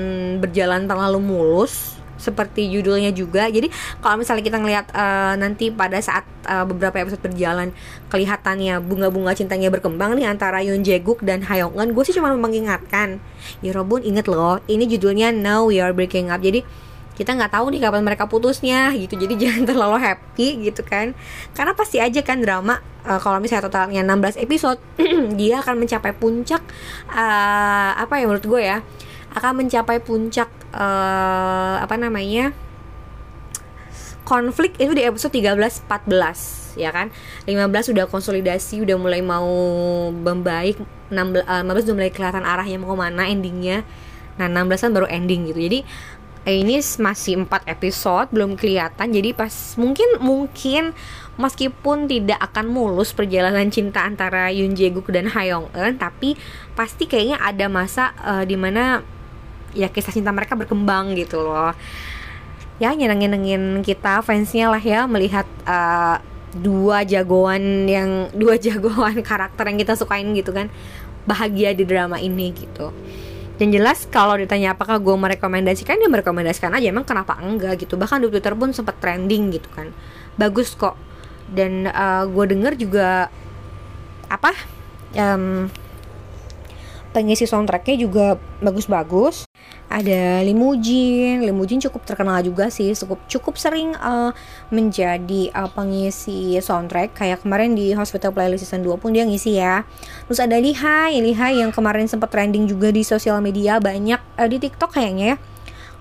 berjalan 0.43 0.85
terlalu 0.85 1.17
mulus 1.17 1.98
seperti 2.19 2.67
judulnya 2.69 3.15
juga. 3.15 3.47
Jadi 3.47 3.71
kalau 4.03 4.19
misalnya 4.19 4.43
kita 4.43 4.59
ngelihat 4.59 4.85
uh, 4.91 5.33
nanti 5.39 5.71
pada 5.71 5.97
saat 6.03 6.27
uh, 6.45 6.67
beberapa 6.67 6.99
episode 7.01 7.23
berjalan 7.23 7.71
kelihatannya 8.11 8.83
bunga-bunga 8.83 9.33
cintanya 9.33 9.71
berkembang 9.71 10.19
nih 10.19 10.27
antara 10.27 10.59
Yoon 10.59 10.83
Jae-guk 10.83 11.23
dan 11.23 11.47
Hae 11.47 11.63
Eun, 11.63 11.95
gue 11.95 12.03
sih 12.03 12.13
cuma 12.13 12.35
mengingatkan, 12.35 13.23
ya 13.63 13.71
Robun 13.71 14.03
inget 14.03 14.27
loh, 14.27 14.59
ini 14.67 14.85
judulnya 14.85 15.31
Now 15.31 15.71
We 15.71 15.79
Are 15.79 15.95
Breaking 15.95 16.29
Up. 16.29 16.43
Jadi 16.43 16.61
kita 17.19 17.35
nggak 17.35 17.51
tahu 17.51 17.75
nih 17.75 17.83
kapan 17.83 18.07
mereka 18.07 18.31
putusnya 18.31 18.95
gitu 18.95 19.19
jadi 19.19 19.35
jangan 19.43 19.67
terlalu 19.67 19.99
happy 19.99 20.71
gitu 20.71 20.87
kan 20.87 21.11
karena 21.51 21.75
pasti 21.75 21.99
aja 21.99 22.23
kan 22.23 22.39
drama 22.39 22.79
uh, 23.03 23.19
kalau 23.19 23.43
misalnya 23.43 23.67
totalnya 23.67 24.07
16 24.07 24.39
episode 24.39 24.79
dia 25.39 25.59
akan 25.59 25.83
mencapai 25.83 26.15
puncak 26.15 26.63
uh, 27.11 27.91
apa 27.99 28.23
ya 28.23 28.23
menurut 28.23 28.47
gue 28.47 28.61
ya 28.63 28.79
akan 29.35 29.67
mencapai 29.67 29.99
puncak 29.99 30.47
uh, 30.73 31.75
apa 31.81 31.95
namanya 31.95 32.53
konflik 34.25 34.77
itu 34.77 34.93
di 34.93 35.01
episode 35.01 35.33
13 35.33 35.89
14 35.89 36.77
ya 36.77 36.93
kan? 36.93 37.09
15 37.49 37.89
sudah 37.89 38.05
konsolidasi 38.05 38.85
udah 38.85 38.97
mulai 39.01 39.25
mau 39.25 39.49
membaik 40.13 40.77
16 41.09 41.45
uh, 41.49 41.65
15 41.65 41.89
udah 41.89 41.95
mulai 41.97 42.13
kelihatan 42.13 42.45
arahnya 42.45 42.77
mau 42.77 42.93
ke 42.93 42.97
mana 42.97 43.25
endingnya. 43.25 43.81
Nah 44.37 44.45
16 44.45 44.85
kan 44.85 44.91
baru 44.93 45.07
ending 45.09 45.49
gitu. 45.49 45.59
Jadi 45.65 45.79
eh, 46.45 46.61
ini 46.61 46.77
masih 46.77 47.49
4 47.49 47.65
episode 47.65 48.29
belum 48.29 48.53
kelihatan. 48.53 49.09
Jadi 49.09 49.33
pas 49.33 49.51
mungkin 49.81 50.21
mungkin 50.21 50.93
meskipun 51.39 52.05
tidak 52.11 52.37
akan 52.51 52.67
mulus 52.69 53.15
perjalanan 53.15 53.71
cinta 53.71 54.03
antara 54.03 54.51
Yoon 54.51 54.75
Jae 54.75 54.91
Guk 54.91 55.07
dan 55.09 55.31
Ha 55.31 55.47
Young 55.47 55.71
Eun 55.71 55.95
tapi 55.95 56.35
pasti 56.75 57.07
kayaknya 57.07 57.39
ada 57.39 57.71
masa 57.71 58.11
uh, 58.19 58.43
di 58.43 58.59
mana 58.59 58.99
ya 59.73 59.87
kisah 59.89 60.13
cinta 60.13 60.33
mereka 60.33 60.57
berkembang 60.57 61.13
gitu 61.17 61.41
loh. 61.43 61.73
Ya 62.79 62.95
nyenengin-nyenengin 62.95 63.83
kita 63.83 64.23
fansnya 64.23 64.71
lah 64.71 64.79
ya 64.79 65.03
melihat 65.05 65.45
uh, 65.67 66.17
dua 66.55 67.05
jagoan 67.05 67.85
yang 67.85 68.27
dua 68.41 68.55
jagoan 68.57 69.21
karakter 69.21 69.67
yang 69.69 69.77
kita 69.77 69.93
sukain 69.99 70.31
gitu 70.33 70.55
kan 70.55 70.71
bahagia 71.27 71.75
di 71.75 71.83
drama 71.85 72.17
ini 72.17 72.55
gitu. 72.55 72.89
Dan 73.59 73.75
jelas 73.75 74.07
kalau 74.07 74.39
ditanya 74.39 74.71
apakah 74.71 75.03
gue 75.03 75.11
merekomendasikan 75.19 75.99
ya 75.99 76.07
merekomendasikan 76.07 76.71
aja 76.71 76.95
emang 76.95 77.03
kenapa 77.03 77.35
enggak 77.43 77.83
gitu. 77.83 77.99
Bahkan 77.99 78.23
di 78.23 78.31
twitter 78.31 78.55
pun 78.55 78.71
sempat 78.71 78.95
trending 79.03 79.51
gitu 79.51 79.67
kan. 79.75 79.91
Bagus 80.39 80.79
kok. 80.79 80.95
Dan 81.51 81.91
uh, 81.91 82.23
gue 82.23 82.45
denger 82.55 82.79
juga 82.79 83.27
apa 84.31 84.53
um, 85.17 85.67
pengisi 87.11 87.49
soundtracknya 87.49 87.95
juga 87.99 88.25
bagus-bagus 88.61 89.48
ada 89.89 90.45
Limujin. 90.45 91.41
Limujin 91.41 91.81
cukup 91.81 92.05
terkenal 92.05 92.37
juga 92.45 92.69
sih. 92.69 92.93
Cukup 92.93 93.19
cukup 93.25 93.57
sering 93.57 93.97
uh, 93.97 94.29
menjadi 94.69 95.49
uh, 95.51 95.65
pengisi 95.73 96.61
soundtrack. 96.61 97.17
Kayak 97.17 97.41
kemarin 97.41 97.73
di 97.73 97.97
Hospital 97.97 98.29
Playlist 98.29 98.69
season 98.69 98.85
2 98.85 99.01
pun 99.01 99.09
dia 99.09 99.25
ngisi 99.25 99.57
ya. 99.57 99.83
Terus 100.29 100.39
ada 100.39 100.61
Lihai. 100.61 101.17
Lihai 101.17 101.65
yang 101.65 101.73
kemarin 101.73 102.05
sempat 102.05 102.29
trending 102.29 102.69
juga 102.69 102.93
di 102.93 103.01
sosial 103.01 103.41
media. 103.41 103.81
Banyak 103.81 104.21
uh, 104.37 104.47
di 104.47 104.61
TikTok 104.61 104.93
kayaknya 104.93 105.35
ya. 105.35 105.37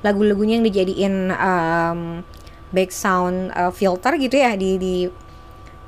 Lagu-lagunya 0.05 0.61
yang 0.61 0.66
dijadiin 0.68 1.33
um, 1.35 2.22
back 2.70 2.92
sound 2.92 3.51
uh, 3.57 3.72
filter 3.72 4.14
gitu 4.20 4.37
ya 4.37 4.55
di 4.55 4.77
di 4.77 4.94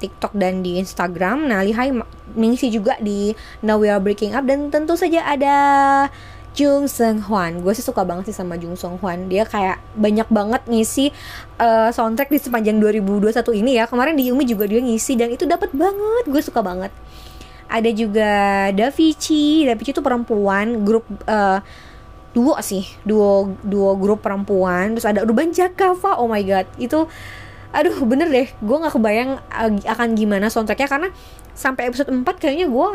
TikTok 0.00 0.32
dan 0.32 0.64
di 0.64 0.80
Instagram. 0.80 1.52
Nah, 1.52 1.60
Lihai 1.60 1.92
mengisi 2.32 2.72
juga 2.72 2.96
di 2.96 3.36
Now 3.60 3.76
We 3.76 3.92
Are 3.92 4.00
Breaking 4.00 4.32
Up. 4.32 4.48
Dan 4.48 4.72
tentu 4.72 4.96
saja 4.96 5.28
ada 5.28 5.56
Jung 6.54 6.90
Sung 6.90 7.22
Hwan. 7.22 7.62
Gue 7.62 7.72
sih 7.72 7.84
suka 7.84 8.02
banget 8.02 8.30
sih 8.30 8.36
sama 8.36 8.58
Jung 8.58 8.74
Sung 8.74 8.98
Hwan. 8.98 9.30
Dia 9.30 9.46
kayak 9.46 9.78
banyak 9.94 10.28
banget 10.28 10.62
ngisi 10.66 11.14
uh, 11.62 11.90
soundtrack 11.94 12.30
di 12.30 12.38
sepanjang 12.42 12.82
2021 12.82 13.60
ini 13.62 13.78
ya. 13.78 13.86
Kemarin 13.86 14.18
di 14.18 14.30
Yumi 14.30 14.44
juga 14.46 14.66
dia 14.66 14.82
ngisi 14.82 15.14
dan 15.14 15.30
itu 15.30 15.46
dapat 15.46 15.70
banget. 15.70 16.24
Gue 16.26 16.42
suka 16.42 16.60
banget. 16.60 16.90
Ada 17.70 17.90
juga 17.94 18.30
Davichi. 18.74 19.66
Davichi 19.66 19.90
itu 19.94 20.02
perempuan 20.02 20.82
grup 20.82 21.06
uh, 21.30 21.62
duo 22.30 22.54
sih, 22.62 22.86
duo 23.06 23.54
duo 23.62 23.94
grup 23.94 24.26
perempuan. 24.26 24.98
Terus 24.98 25.06
ada 25.06 25.22
Urban 25.22 25.54
Jakava. 25.54 26.18
Oh 26.18 26.26
my 26.26 26.42
god, 26.42 26.66
itu 26.82 27.06
aduh 27.70 28.02
bener 28.02 28.26
deh 28.26 28.50
gue 28.50 28.76
nggak 28.82 28.98
kebayang 28.98 29.38
akan 29.86 30.08
gimana 30.18 30.50
soundtracknya 30.50 30.90
karena 30.90 31.08
sampai 31.54 31.86
episode 31.86 32.10
4 32.10 32.26
kayaknya 32.34 32.66
gue 32.66 32.86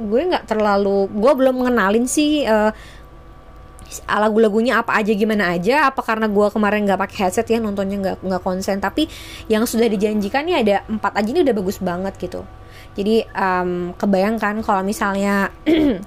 gue 0.00 0.20
nggak 0.32 0.48
terlalu 0.48 1.04
gue 1.12 1.32
belum 1.36 1.54
mengenalin 1.60 2.08
sih 2.08 2.48
uh, 2.48 2.72
lagu-lagunya 4.08 4.80
apa 4.80 4.96
aja 4.96 5.12
gimana 5.12 5.52
aja 5.52 5.92
apa 5.92 6.00
karena 6.00 6.30
gue 6.30 6.46
kemarin 6.48 6.88
nggak 6.88 7.00
pakai 7.04 7.16
headset 7.28 7.46
ya 7.52 7.58
nontonnya 7.60 7.96
nggak 8.00 8.16
nggak 8.24 8.42
konsen. 8.42 8.80
Tapi 8.80 9.10
yang 9.52 9.68
sudah 9.68 9.86
dijanjikan 9.90 10.48
nih 10.48 10.56
ada 10.64 10.76
empat 10.88 11.12
aja 11.20 11.28
ini 11.28 11.40
udah 11.44 11.54
bagus 11.54 11.78
banget 11.82 12.14
gitu. 12.16 12.46
Jadi 12.92 13.24
um, 13.32 13.96
kebayangkan 13.96 14.60
kalau 14.60 14.84
misalnya 14.84 15.48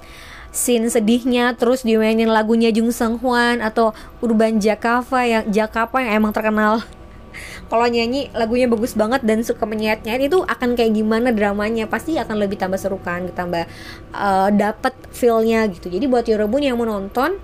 scene 0.56 0.88
sedihnya 0.88 1.58
terus 1.58 1.84
dimainin 1.84 2.30
lagunya 2.30 2.72
Jung 2.72 2.94
Sung 2.94 3.18
Hwan 3.20 3.60
atau 3.60 3.92
Urban 4.22 4.56
Jakava 4.62 5.26
yang 5.26 5.44
Jakava 5.50 6.00
yang 6.00 6.24
emang 6.24 6.32
terkenal. 6.32 6.80
Kalau 7.70 7.84
nyanyi 7.84 8.32
lagunya 8.32 8.64
bagus 8.64 8.96
banget 8.96 9.20
dan 9.26 9.44
suka 9.44 9.68
menyayat-nyayat 9.68 10.22
itu 10.32 10.38
akan 10.40 10.78
kayak 10.78 10.96
gimana 10.96 11.34
dramanya? 11.34 11.84
Pasti 11.84 12.16
akan 12.16 12.40
lebih 12.40 12.56
tambah 12.56 12.80
seru 12.80 12.96
kan 13.02 13.28
tambah 13.34 13.68
uh, 14.16 14.48
dapet 14.54 14.96
feelnya 15.12 15.68
gitu. 15.68 15.92
Jadi 15.92 16.06
buat 16.08 16.24
Yorobun 16.24 16.64
yang 16.64 16.80
mau 16.80 16.88
nonton 16.88 17.36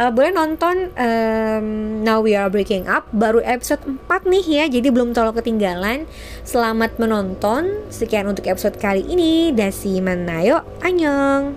uh, 0.00 0.10
boleh 0.10 0.32
nonton 0.32 0.88
um, 0.96 1.66
Now 2.00 2.24
We 2.24 2.32
Are 2.32 2.48
Breaking 2.48 2.88
Up 2.88 3.04
baru 3.12 3.44
episode 3.44 3.84
4 4.08 4.24
nih 4.24 4.44
ya 4.48 4.64
jadi 4.72 4.88
belum 4.88 5.12
terlalu 5.12 5.44
ketinggalan. 5.44 6.08
Selamat 6.42 6.96
menonton. 6.96 7.84
Sekian 7.92 8.24
untuk 8.24 8.48
episode 8.48 8.80
kali 8.80 9.04
ini. 9.04 9.52
Dasi 9.52 10.00
Manayo 10.00 10.64
Anyong 10.80 11.52